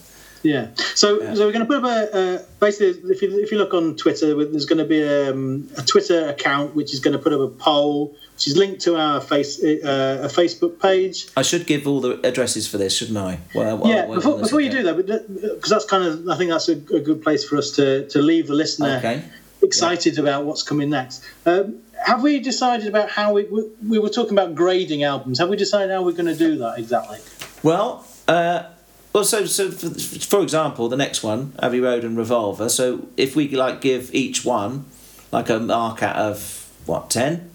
Yeah. 0.43 0.69
So, 0.95 1.21
Yeah. 1.21 1.35
so 1.35 1.47
we're 1.47 1.53
going 1.53 1.67
to 1.67 1.73
put 1.75 1.83
up 1.83 1.91
a, 1.91 2.17
uh, 2.37 2.43
basically, 2.61 3.11
if 3.11 3.21
you, 3.21 3.37
if 3.41 3.51
you 3.51 3.59
look 3.59 3.75
on 3.75 3.97
Twitter, 3.97 4.33
there's 4.45 4.67
going 4.67 4.79
to 4.79 4.85
be 4.85 5.03
um, 5.03 5.69
a 5.77 5.83
Twitter 5.83 6.29
account 6.29 6.77
which 6.77 6.93
is 6.95 7.01
going 7.01 7.17
to 7.17 7.19
put 7.19 7.33
up 7.33 7.41
a 7.41 7.49
poll, 7.49 8.15
which 8.35 8.47
is 8.47 8.57
linked 8.57 8.83
to 8.83 8.95
our 8.97 9.21
face 9.21 9.61
uh, 9.61 10.21
a 10.23 10.29
Facebook 10.29 10.79
page. 10.81 11.27
I 11.37 11.43
should 11.43 11.67
give 11.67 11.89
all 11.89 12.01
the 12.01 12.21
addresses 12.25 12.69
for 12.69 12.79
this, 12.79 12.97
shouldn't 12.97 13.19
I? 13.19 13.41
Well, 13.57 13.79
well, 13.79 13.91
yeah. 13.91 14.07
well, 14.07 14.17
Before, 14.17 14.39
before 14.39 14.61
you 14.61 14.71
do 14.71 14.85
that, 14.85 14.97
because 14.97 15.71
that's 15.71 15.87
kind 15.87 16.05
of, 16.05 16.29
I 16.29 16.37
think 16.37 16.51
that's 16.51 16.69
a, 16.69 16.75
a 16.75 17.01
good 17.01 17.23
place 17.25 17.43
for 17.45 17.57
us 17.57 17.73
to 17.73 18.07
to 18.11 18.23
leave 18.23 18.47
the 18.47 18.55
listener 18.55 18.97
Okay. 18.99 19.25
excited 19.63 20.17
about 20.19 20.45
what's 20.45 20.63
coming 20.63 20.91
next. 20.91 21.25
Um, 21.45 21.79
have 22.05 22.23
we 22.23 22.39
decided 22.41 22.87
about 22.87 23.11
how 23.11 23.33
we, 23.33 23.45
we 23.45 23.65
we 23.89 23.99
were 23.99 24.09
talking 24.09 24.33
about 24.33 24.55
grading 24.55 25.03
albums? 25.03 25.39
Have 25.39 25.49
we 25.49 25.57
decided 25.57 25.91
how 25.91 26.03
we're 26.03 26.13
going 26.13 26.27
to 26.27 26.37
do 26.37 26.57
that 26.59 26.79
exactly? 26.79 27.19
Well, 27.63 28.07
uh, 28.29 28.65
well, 29.13 29.25
so 29.25 29.47
so 29.47 29.71
for, 29.71 29.89
for 29.91 30.43
example, 30.43 30.89
the 30.89 30.97
next 30.97 31.23
one, 31.23 31.53
Abbey 31.63 31.81
Road 31.81 32.05
and 32.05 32.17
Revolver. 32.17 32.69
So 32.69 33.09
if 33.17 33.35
we 33.35 33.49
like 33.49 33.81
give 33.81 34.15
each 34.15 34.45
one 34.45 34.85
like 35.33 35.49
a 35.51 35.59
mark 35.59 36.03
out 36.03 36.17
of 36.17 36.71
what 36.87 37.11
10 37.11 37.51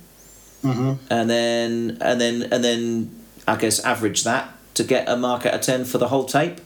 Mhm. 0.64 0.98
and 1.10 1.30
then 1.30 1.98
and 2.02 2.22
then 2.22 2.44
and 2.52 2.64
then 2.64 3.16
I 3.48 3.56
guess 3.56 3.80
average 3.84 4.24
that 4.26 4.50
to 4.76 4.84
get 4.84 5.10
a 5.10 5.18
mark 5.18 5.46
out 5.46 5.56
of 5.56 5.62
ten 5.62 5.86
for 5.86 5.98
the 5.98 6.08
whole 6.10 6.26
tape. 6.26 6.60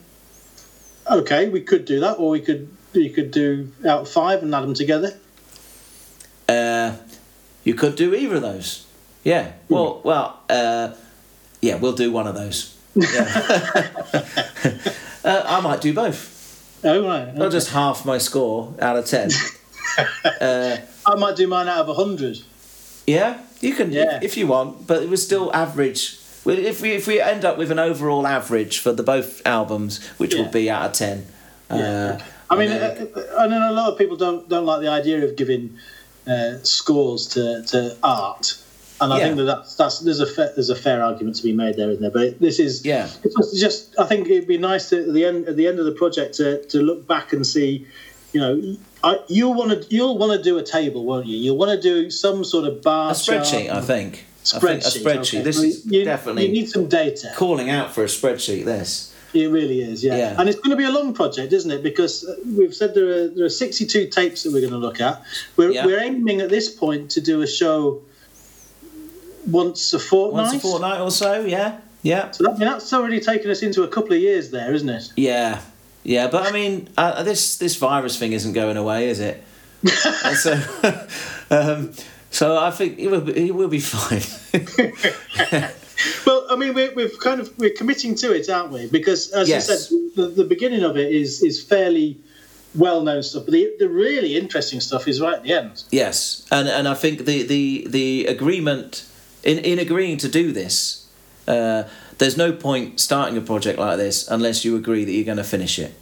Okay, 1.10 1.48
we 1.50 1.62
could 1.62 1.86
do 1.86 2.00
that, 2.02 2.14
or 2.20 2.32
we 2.32 2.42
could 2.42 2.68
you 2.94 3.10
could 3.12 3.32
do 3.32 3.72
out 3.88 4.08
five 4.08 4.42
and 4.44 4.54
add 4.54 4.64
them 4.64 4.74
together. 4.74 5.14
Uh, 6.50 6.94
you 7.66 7.74
could 7.74 7.96
do 7.98 8.16
either 8.16 8.36
of 8.36 8.42
those. 8.42 8.86
Yeah. 9.26 9.52
Well, 9.68 10.00
well, 10.06 10.40
uh, 10.50 10.94
yeah, 11.62 11.76
we'll 11.76 11.94
do 11.94 12.12
one 12.12 12.28
of 12.28 12.36
those. 12.36 12.72
Yeah. 12.96 13.92
uh, 15.26 15.44
I 15.46 15.60
might 15.60 15.82
do 15.82 15.94
both. 15.94 16.80
Oh 16.84 17.06
right. 17.06 17.36
Not 17.36 17.52
just 17.52 17.72
half 17.72 18.06
my 18.06 18.18
score 18.20 18.74
out 18.80 18.96
of 18.96 19.06
ten. 19.06 19.30
uh, 20.42 20.78
I 21.06 21.16
might 21.16 21.36
do 21.36 21.46
mine 21.48 21.68
out 21.68 21.86
of 21.90 21.96
hundred. 21.96 22.38
yeah, 23.06 23.40
you 23.60 23.74
can 23.76 23.92
Yeah. 23.92 24.20
if, 24.22 24.38
you 24.38 24.48
want, 24.48 24.88
but 24.88 25.04
it 25.04 25.10
was 25.10 25.22
still 25.24 25.54
average. 25.54 26.20
Well, 26.46 26.58
If 26.58 26.82
we 26.82 26.92
if 26.92 27.06
we 27.08 27.20
end 27.20 27.44
up 27.44 27.58
with 27.58 27.70
an 27.72 27.80
overall 27.80 28.26
average 28.28 28.80
for 28.80 28.94
the 28.94 29.04
both 29.04 29.42
albums, 29.46 30.00
which 30.18 30.34
Yeah. 30.34 30.44
will 30.44 30.52
be 30.52 30.70
out 30.70 30.86
of 30.86 30.94
ten. 30.94 31.26
Yeah. 31.70 31.78
Uh, 31.78 32.20
I 32.50 32.56
mean, 32.56 32.72
and 32.72 33.10
uh, 33.18 33.22
I 33.40 33.48
know 33.48 33.72
a 33.72 33.74
lot 33.74 33.92
of 33.92 33.98
people 33.98 34.16
don't 34.16 34.48
don't 34.48 34.66
like 34.66 34.82
the 34.82 34.90
idea 34.90 35.26
of 35.26 35.36
giving 35.36 35.78
uh, 36.28 36.58
scores 36.64 37.28
to, 37.28 37.64
to 37.68 37.96
art, 38.04 38.58
and 39.02 39.12
I 39.14 39.18
Yeah. 39.20 39.24
think 39.26 39.38
that 39.38 39.44
that's, 39.46 39.76
that's 39.76 40.00
there's 40.00 40.20
a 40.22 40.26
fair, 40.26 40.52
there's 40.56 40.70
a 40.70 40.76
fair 40.76 41.04
argument 41.04 41.36
to 41.38 41.44
be 41.44 41.54
made 41.54 41.76
there, 41.78 41.90
isn't 41.92 42.02
there? 42.02 42.12
But 42.12 42.40
this 42.40 42.60
is 42.60 42.86
Yeah. 42.86 43.10
it's 43.24 43.60
just 43.60 43.98
I 44.00 44.06
think 44.06 44.28
it'd 44.30 44.48
be 44.48 44.58
nice 44.58 44.90
to 44.90 45.08
at 45.08 45.14
the 45.14 45.26
end 45.26 45.48
at 45.48 45.56
the 45.56 45.68
end 45.68 45.80
of 45.80 45.86
the 45.86 45.92
project 45.92 46.36
to, 46.36 46.64
to 46.66 46.82
look 46.82 47.08
back 47.08 47.34
and 47.34 47.46
see, 47.46 47.86
you 48.34 48.40
know. 48.40 48.78
I, 49.04 49.20
you'll 49.28 49.54
want 49.54 49.70
to 49.72 49.96
you'll 49.96 50.18
want 50.18 50.32
to 50.36 50.42
do 50.42 50.58
a 50.58 50.64
table, 50.64 51.06
won't 51.06 51.28
you? 51.28 51.38
You'll 51.38 51.58
want 51.58 51.72
to 51.72 51.82
do 51.82 52.10
some 52.10 52.44
sort 52.44 52.66
of 52.66 52.82
bar 52.82 53.12
a 53.12 53.14
spreadsheet, 53.14 53.68
chart. 53.68 53.78
I 53.78 53.82
think. 53.82 54.26
I 54.54 54.58
Spreadsheet. 54.60 54.62
think 54.62 54.84
a 54.84 54.88
spreadsheet. 55.20 55.34
okay. 55.36 55.42
This 55.44 55.58
Well, 55.58 55.66
is 55.66 55.86
you, 55.86 56.04
definitely 56.06 56.46
you 56.48 56.52
need 56.54 56.70
some 56.70 56.88
data. 56.88 57.32
calling 57.36 57.70
out 57.70 57.94
for 57.94 58.04
a 58.04 58.08
spreadsheet. 58.08 58.66
This. 58.66 59.12
It 59.36 59.48
really 59.48 59.82
is, 59.82 60.04
yeah. 60.04 60.16
Yeah. 60.18 60.36
And 60.40 60.48
it's 60.48 60.60
going 60.60 60.72
to 60.72 60.78
be 60.78 60.86
a 60.86 60.92
long 60.92 61.14
project, 61.14 61.52
isn't 61.52 61.70
it? 61.70 61.84
Because 61.84 62.24
uh, 62.24 62.36
we've 62.58 62.74
said 62.74 62.96
there 62.96 63.10
are 63.10 63.28
there 63.28 63.46
are 63.46 63.50
62 63.50 64.08
tapes 64.08 64.44
that 64.44 64.54
we're 64.54 64.62
going 64.62 64.72
to 64.74 64.78
look 64.80 65.02
at. 65.02 65.22
We're, 65.58 65.72
Yeah. 65.72 65.86
we're 65.86 66.00
aiming 66.00 66.40
at 66.42 66.50
this 66.50 66.70
point 66.74 67.12
to 67.12 67.22
do 67.22 67.42
a 67.42 67.48
show 67.48 68.02
once 69.46 69.94
a 69.94 70.00
fortnight. 70.00 70.44
Once 70.52 70.56
a 70.56 70.60
fortnight 70.60 71.02
or 71.02 71.12
so. 71.12 71.42
Yeah. 71.46 71.80
Yeah. 72.02 72.32
So 72.32 72.44
that, 72.44 72.52
I 72.56 72.58
mean, 72.58 72.68
that's 72.70 72.94
already 72.94 73.20
taken 73.20 73.50
us 73.52 73.62
into 73.62 73.84
a 73.84 73.88
couple 73.88 74.14
of 74.14 74.22
years 74.22 74.52
there, 74.52 74.74
isn't 74.74 74.90
it? 74.90 75.12
Yeah, 75.18 75.60
yeah, 76.04 76.28
but 76.28 76.46
I 76.48 76.52
mean, 76.52 76.88
uh, 76.98 77.24
this 77.24 77.58
this 77.58 77.76
virus 77.78 78.18
thing 78.20 78.32
isn't 78.34 78.54
going 78.54 78.78
away, 78.78 79.10
is 79.10 79.20
it? 79.20 79.44
So, 80.36 80.54
um, 81.50 81.92
so 82.30 82.58
I 82.58 82.70
think 82.72 83.00
it 83.00 83.08
will 83.10 83.22
be, 83.22 83.48
it 83.50 83.56
will 83.56 83.68
be 83.70 83.80
fine. 83.80 84.22
Well, 86.26 86.46
I 86.50 86.56
mean, 86.56 86.74
we're, 86.74 86.94
we've 86.94 87.20
kind 87.20 87.40
of 87.42 87.58
we're 87.58 87.72
committing 87.74 88.16
to 88.16 88.34
it, 88.34 88.50
aren't 88.50 88.72
we? 88.72 88.88
Because 88.88 89.32
as 89.32 89.48
Yes. 89.50 89.70
you 89.70 89.76
said, 89.76 90.16
the, 90.16 90.28
the 90.28 90.44
beginning 90.44 90.84
of 90.84 90.98
it 90.98 91.12
is 91.14 91.42
is 91.44 91.64
fairly 91.64 92.18
well 92.74 93.02
known 93.02 93.24
stuff, 93.24 93.46
but 93.46 93.52
the, 93.54 93.72
the 93.80 93.88
really 93.88 94.36
interesting 94.36 94.80
stuff 94.82 95.08
is 95.08 95.22
right 95.22 95.36
at 95.36 95.44
the 95.44 95.54
end. 95.54 95.84
yes, 95.92 96.46
and 96.52 96.68
and 96.68 96.88
I 96.88 96.94
think 96.94 97.26
the 97.26 97.44
the 97.44 97.86
the 97.90 98.26
agreement 98.28 99.06
in 99.44 99.60
in 99.60 99.80
agreeing 99.80 100.18
to 100.18 100.28
do 100.28 100.52
this, 100.52 101.08
uh, 101.48 101.84
there's 102.18 102.38
no 102.38 102.52
point 102.52 103.00
starting 103.00 103.38
a 103.38 103.42
project 103.42 103.80
like 103.80 103.98
this 103.98 104.28
unless 104.30 104.66
you 104.66 104.76
agree 104.76 105.06
that 105.06 105.12
you're 105.12 105.26
going 105.26 105.38
to 105.38 105.44
finish 105.44 105.80
it. 105.80 105.94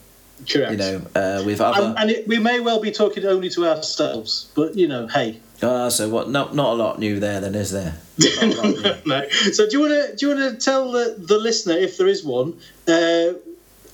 Correct. 0.49 0.71
You 0.71 0.77
know, 0.77 1.01
uh, 1.15 1.43
with 1.45 1.61
other. 1.61 1.81
and, 1.89 1.99
and 1.99 2.09
it, 2.11 2.27
we 2.27 2.37
may 2.39 2.59
well 2.59 2.81
be 2.81 2.91
talking 2.91 3.23
only 3.25 3.49
to 3.51 3.65
ourselves, 3.67 4.49
but 4.55 4.75
you 4.75 4.87
know, 4.87 5.07
hey. 5.07 5.39
Ah, 5.63 5.89
so 5.89 6.10
what? 6.10 6.30
Not 6.30 6.54
not 6.54 6.73
a 6.73 6.76
lot 6.76 6.99
new 6.99 7.19
there, 7.19 7.39
then, 7.39 7.56
is 7.56 7.71
there? 7.71 7.95
Not 8.17 8.43
a 8.43 8.47
lot 8.47 8.65
new. 8.65 8.95
no. 9.06 9.30
So 9.30 9.69
do 9.69 9.78
you 9.78 9.82
want 9.82 10.12
to 10.12 10.15
do 10.15 10.28
you 10.28 10.36
want 10.36 10.54
to 10.54 10.60
tell 10.63 10.91
the, 10.91 11.15
the 11.17 11.38
listener, 11.38 11.78
if 11.78 11.97
there 11.97 12.08
is 12.08 12.23
one, 12.23 12.60
uh, 12.88 13.34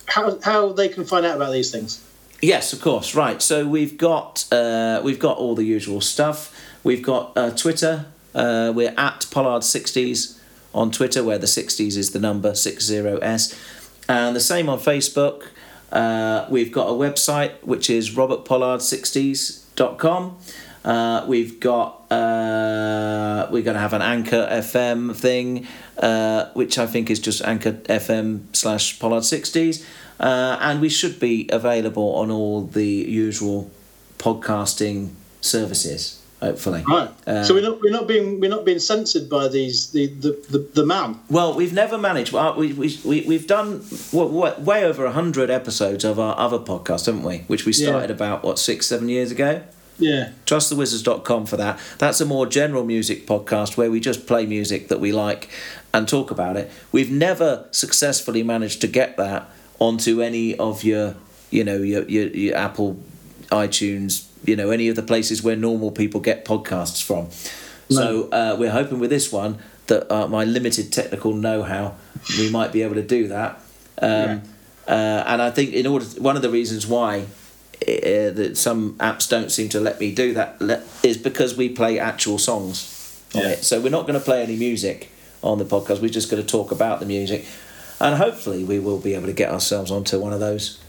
how 0.06 0.40
how 0.42 0.72
they 0.74 0.90
can 0.90 1.06
find 1.06 1.26
out 1.26 1.36
about 1.36 1.52
these 1.52 1.72
things? 1.72 2.04
Yes, 2.42 2.74
of 2.74 2.82
course. 2.82 3.16
Right. 3.16 3.42
So 3.42 3.68
we've 3.68 3.98
got 3.98 4.46
uh, 4.52 5.02
we've 5.04 5.20
got 5.20 5.38
all 5.38 5.56
the 5.56 5.66
usual 5.66 6.02
stuff. 6.02 6.56
We've 6.84 7.04
got 7.04 7.38
uh, 7.38 7.52
Twitter. 7.52 8.06
Uh, 8.34 8.72
we're 8.76 8.94
at 8.98 9.28
Pollard 9.32 9.64
Sixties 9.64 10.40
on 10.74 10.92
Twitter, 10.92 11.24
where 11.24 11.38
the 11.38 11.48
sixties 11.48 11.96
is 11.98 12.12
the 12.12 12.20
number 12.20 12.56
six 12.56 12.86
zero 12.86 13.18
s, 13.18 13.54
and 14.08 14.36
the 14.36 14.40
same 14.40 14.70
on 14.70 14.80
Facebook. 14.80 15.48
Uh, 15.92 16.46
we've 16.50 16.72
got 16.72 16.88
a 16.88 16.94
website 16.94 17.62
which 17.64 17.90
is 17.90 18.12
robertpollard60s.com. 18.12 20.38
Uh, 20.86 21.26
we've 21.28 21.60
got 21.60 22.10
uh, 22.12 23.48
we're 23.52 23.64
going 23.64 23.76
to 23.76 23.80
have 23.82 23.94
an 23.94 24.02
Anchor 24.02 24.48
FM 24.50 25.16
thing, 25.16 25.68
uh, 25.98 26.46
which 26.54 26.78
I 26.78 26.86
think 26.86 27.10
is 27.10 27.20
just 27.20 27.42
Anchor 27.44 27.74
FM 27.74 28.56
slash 28.56 28.98
Pollard 29.00 29.24
Sixties, 29.26 29.86
uh, 30.20 30.58
and 30.62 30.80
we 30.82 30.90
should 30.90 31.20
be 31.20 31.50
available 31.52 32.16
on 32.16 32.32
all 32.32 32.62
the 32.66 32.86
usual 32.88 33.70
podcasting 34.18 35.10
services. 35.42 36.16
Hopefully, 36.42 36.86
Right. 36.88 37.10
Uh, 37.28 37.44
so 37.44 37.54
we're 37.54 37.62
not 37.62 37.82
we're 37.82 37.92
not 37.92 38.08
being 38.08 38.40
we're 38.40 38.50
not 38.50 38.64
being 38.64 38.80
censored 38.80 39.30
by 39.30 39.50
these 39.50 39.92
the 39.92 40.08
the, 40.08 40.42
the, 40.50 40.60
the 40.74 40.86
man. 40.86 41.20
Well, 41.30 41.54
we've 41.54 41.74
never 41.74 41.98
managed. 41.98 42.32
Well, 42.32 42.56
we, 42.56 42.72
we, 42.72 42.98
we, 43.04 43.26
we've 43.28 43.46
done 43.46 43.80
what, 44.12 44.30
what, 44.30 44.62
way 44.62 44.86
over 44.86 45.04
100 45.04 45.50
episodes 45.50 46.06
of 46.06 46.18
our 46.18 46.40
other 46.40 46.58
podcast, 46.58 47.08
haven't 47.08 47.24
we? 47.24 47.40
Which 47.48 47.66
we 47.66 47.74
Yeah. 47.74 47.88
started 47.90 48.10
about, 48.10 48.46
what, 48.46 48.58
six, 48.58 48.88
seven 48.88 49.10
years 49.10 49.32
ago? 49.32 49.64
Yeah. 50.00 50.32
trustthewizards.com 50.46 51.46
for 51.46 51.58
that. 51.58 51.80
That's 51.98 52.22
a 52.22 52.26
more 52.26 52.46
general 52.48 52.86
music 52.86 53.28
podcast 53.28 53.78
where 53.78 53.92
we 53.92 54.00
just 54.00 54.26
play 54.26 54.46
music 54.46 54.88
that 54.88 55.00
we 55.00 55.12
like 55.12 55.50
and 55.94 56.08
talk 56.08 56.32
about 56.32 56.56
it. 56.58 56.72
We've 56.92 57.12
never 57.12 57.68
successfully 57.72 58.44
managed 58.44 58.82
to 58.82 58.88
get 58.88 59.18
that 59.18 59.50
onto 59.78 60.22
any 60.22 60.56
of 60.58 60.84
your, 60.84 61.16
you 61.52 61.64
know, 61.64 61.78
your 61.78 62.04
your, 62.04 62.28
your 62.28 62.56
Apple, 62.58 62.98
iTunes, 63.50 64.28
you 64.46 64.56
know, 64.56 64.70
any 64.72 64.88
of 64.88 64.96
the 64.96 65.04
places 65.04 65.44
where 65.44 65.56
normal 65.56 65.92
people 65.92 66.22
get 66.22 66.46
podcasts 66.46 67.04
from. 67.04 67.28
So 67.92 68.30
uh, 68.32 68.56
we're 68.60 68.72
hoping 68.72 69.00
with 69.00 69.10
this 69.10 69.32
one 69.32 69.58
that 69.88 70.12
uh, 70.14 70.28
my 70.28 70.44
limited 70.46 70.94
technical 70.94 71.34
know-how, 71.34 71.96
we 72.38 72.52
might 72.52 72.72
be 72.72 72.84
able 72.84 72.96
to 72.96 73.02
do 73.02 73.28
that. 73.30 73.60
Um, 74.00 74.44
uh, 74.88 75.24
and 75.26 75.42
I 75.42 75.50
think 75.50 75.74
in 75.74 75.88
order, 75.88 76.06
to, 76.06 76.22
one 76.22 76.36
of 76.36 76.44
the 76.44 76.52
reasons 76.52 76.86
why 76.86 77.26
uh, 77.88 78.32
that 78.32 78.58
some 78.58 78.94
apps 78.96 79.30
don't 79.30 79.52
seem 79.52 79.70
to 79.70 79.80
let 79.80 80.00
me 80.00 80.14
do 80.14 80.34
that 80.34 80.58
is 81.04 81.18
because 81.18 81.56
we 81.58 81.70
play 81.70 81.98
actual 82.00 82.38
songs 82.38 83.22
on 83.36 83.42
Yeah. 83.42 83.50
it. 83.50 83.64
So 83.64 83.80
we're 83.80 83.90
not 83.90 84.08
going 84.08 84.20
to 84.20 84.24
play 84.26 84.44
any 84.44 84.56
music 84.56 85.10
on 85.42 85.58
the 85.58 85.66
podcast. 85.66 86.02
We're 86.02 86.10
just 86.10 86.30
going 86.30 86.42
to 86.44 86.48
talk 86.48 86.72
about 86.72 87.00
the 87.00 87.06
music, 87.06 87.46
and 88.00 88.16
hopefully 88.16 88.64
we 88.64 88.80
will 88.80 89.00
be 89.00 89.14
able 89.16 89.28
to 89.28 89.34
get 89.34 89.52
ourselves 89.52 89.92
onto 89.92 90.20
one 90.20 90.34
of 90.34 90.40
those. 90.40 90.80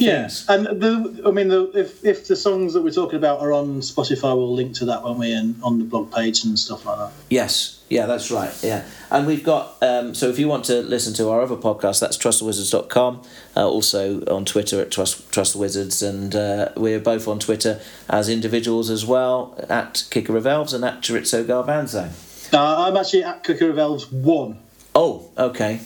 Yes, 0.00 0.48
and 0.48 0.66
the 0.66 1.22
I 1.26 1.30
mean, 1.30 1.48
the, 1.48 1.70
if 1.74 2.04
if 2.04 2.28
the 2.28 2.36
songs 2.36 2.74
that 2.74 2.82
we're 2.82 2.90
talking 2.90 3.16
about 3.16 3.40
are 3.40 3.52
on 3.52 3.80
Spotify, 3.80 4.36
we'll 4.36 4.54
link 4.54 4.74
to 4.76 4.86
that, 4.86 5.02
won't 5.02 5.18
we, 5.18 5.32
and 5.32 5.60
on 5.62 5.78
the 5.78 5.84
blog 5.84 6.12
page 6.12 6.44
and 6.44 6.58
stuff 6.58 6.86
like 6.86 6.98
that. 6.98 7.12
Yes, 7.30 7.82
yeah, 7.88 8.06
that's 8.06 8.30
right. 8.30 8.52
Yeah, 8.62 8.84
and 9.10 9.26
we've 9.26 9.44
got 9.44 9.82
um, 9.82 10.14
so 10.14 10.28
if 10.28 10.38
you 10.38 10.48
want 10.48 10.64
to 10.66 10.82
listen 10.82 11.14
to 11.14 11.28
our 11.30 11.42
other 11.42 11.56
podcast, 11.56 12.00
that's 12.00 12.16
trustthewizards.com. 12.16 13.22
Uh, 13.56 13.68
also 13.68 14.24
on 14.26 14.44
Twitter 14.44 14.80
at 14.80 14.90
trust 14.90 15.30
trust 15.32 15.54
the 15.54 15.58
wizards, 15.58 16.02
and 16.02 16.34
uh, 16.34 16.70
we're 16.76 17.00
both 17.00 17.26
on 17.28 17.38
Twitter 17.38 17.80
as 18.08 18.28
individuals 18.28 18.90
as 18.90 19.04
well 19.04 19.58
at 19.68 20.04
Kicker 20.10 20.36
of 20.36 20.46
Elves 20.46 20.72
and 20.72 20.84
at 20.84 21.00
Chorizo 21.00 21.44
Garbanzo. 21.44 22.10
Uh, 22.52 22.86
I'm 22.86 22.96
actually 22.96 23.24
at 23.24 23.44
Kicker 23.44 23.70
of 23.70 23.78
Elves 23.78 24.10
one. 24.10 24.58
Oh, 24.94 25.30
okay. 25.36 25.80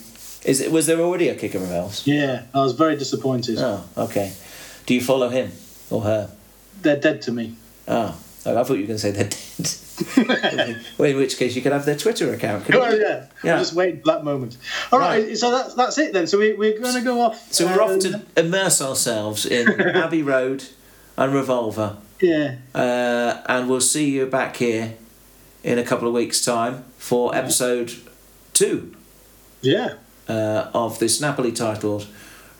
Is 0.44 0.60
it 0.60 0.72
was 0.72 0.86
there 0.86 0.98
already 1.00 1.28
a 1.28 1.34
Kicker 1.34 1.58
of 1.58 1.70
Elves? 1.70 2.06
Yeah, 2.06 2.42
I 2.54 2.58
was 2.58 2.72
very 2.72 2.96
disappointed. 2.96 3.58
Oh, 3.58 3.84
okay. 3.96 4.32
Do 4.86 4.94
you 4.94 5.00
follow 5.00 5.28
him 5.28 5.52
or 5.90 6.02
her? 6.02 6.30
They're 6.80 6.98
dead 6.98 7.22
to 7.22 7.32
me. 7.32 7.54
Oh, 7.86 8.08
I 8.44 8.64
thought 8.64 8.70
you 8.74 8.80
were 8.80 8.86
going 8.88 8.98
to 8.98 8.98
say 8.98 9.10
they're 9.12 9.28
dead. 9.28 10.76
well, 10.98 11.08
in 11.10 11.16
which 11.16 11.36
case 11.36 11.54
you 11.54 11.62
could 11.62 11.70
have 11.72 11.84
their 11.84 11.96
Twitter 11.96 12.32
account. 12.34 12.64
Oh, 12.74 12.90
you? 12.90 13.00
yeah. 13.00 13.26
Yeah. 13.44 13.52
I'm 13.54 13.58
just 13.60 13.72
waiting 13.74 14.00
for 14.00 14.06
that 14.06 14.24
moment. 14.24 14.56
All 14.90 14.98
right, 14.98 15.24
Right. 15.28 15.38
so 15.38 15.50
that's 15.52 15.74
that's 15.74 15.98
it 15.98 16.12
then. 16.12 16.26
So 16.26 16.38
we, 16.38 16.54
we're 16.54 16.80
going 16.80 16.94
to 16.94 17.02
go 17.02 17.20
off. 17.20 17.52
So 17.52 17.66
we're 17.66 17.80
off 17.82 18.00
to 18.00 18.22
immerse 18.36 18.82
ourselves 18.82 19.46
in 19.46 19.68
Abbey 19.80 20.22
Road 20.24 20.64
and 21.16 21.32
Revolver, 21.32 21.98
Yeah. 22.20 22.56
uh, 22.74 23.42
and 23.46 23.68
we'll 23.68 23.80
see 23.80 24.10
you 24.10 24.26
back 24.26 24.56
here 24.56 24.94
in 25.62 25.78
a 25.78 25.84
couple 25.84 26.08
of 26.08 26.14
weeks' 26.14 26.44
time 26.44 26.84
for 26.98 27.32
episode 27.36 27.92
two 28.54 28.96
Yeah. 29.60 29.94
Uh, 30.28 30.70
of 30.74 30.98
this 30.98 31.20
Napoli 31.20 31.52
titled 31.52 32.06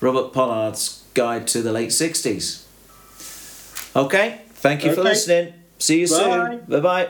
Robert 0.01 0.33
Pollard's 0.33 1.05
Guide 1.14 1.46
to 1.48 1.62
the 1.62 1.72
Late 1.72 1.90
60s. 1.90 2.64
Okay, 3.94 4.40
thank 4.55 4.85
you 4.85 4.94
for 4.94 5.03
listening. 5.03 5.55
See 5.79 6.01
you 6.01 6.09
Bye. 6.09 6.16
soon. 6.16 6.61
Bye 6.68 6.81
bye. 6.81 7.09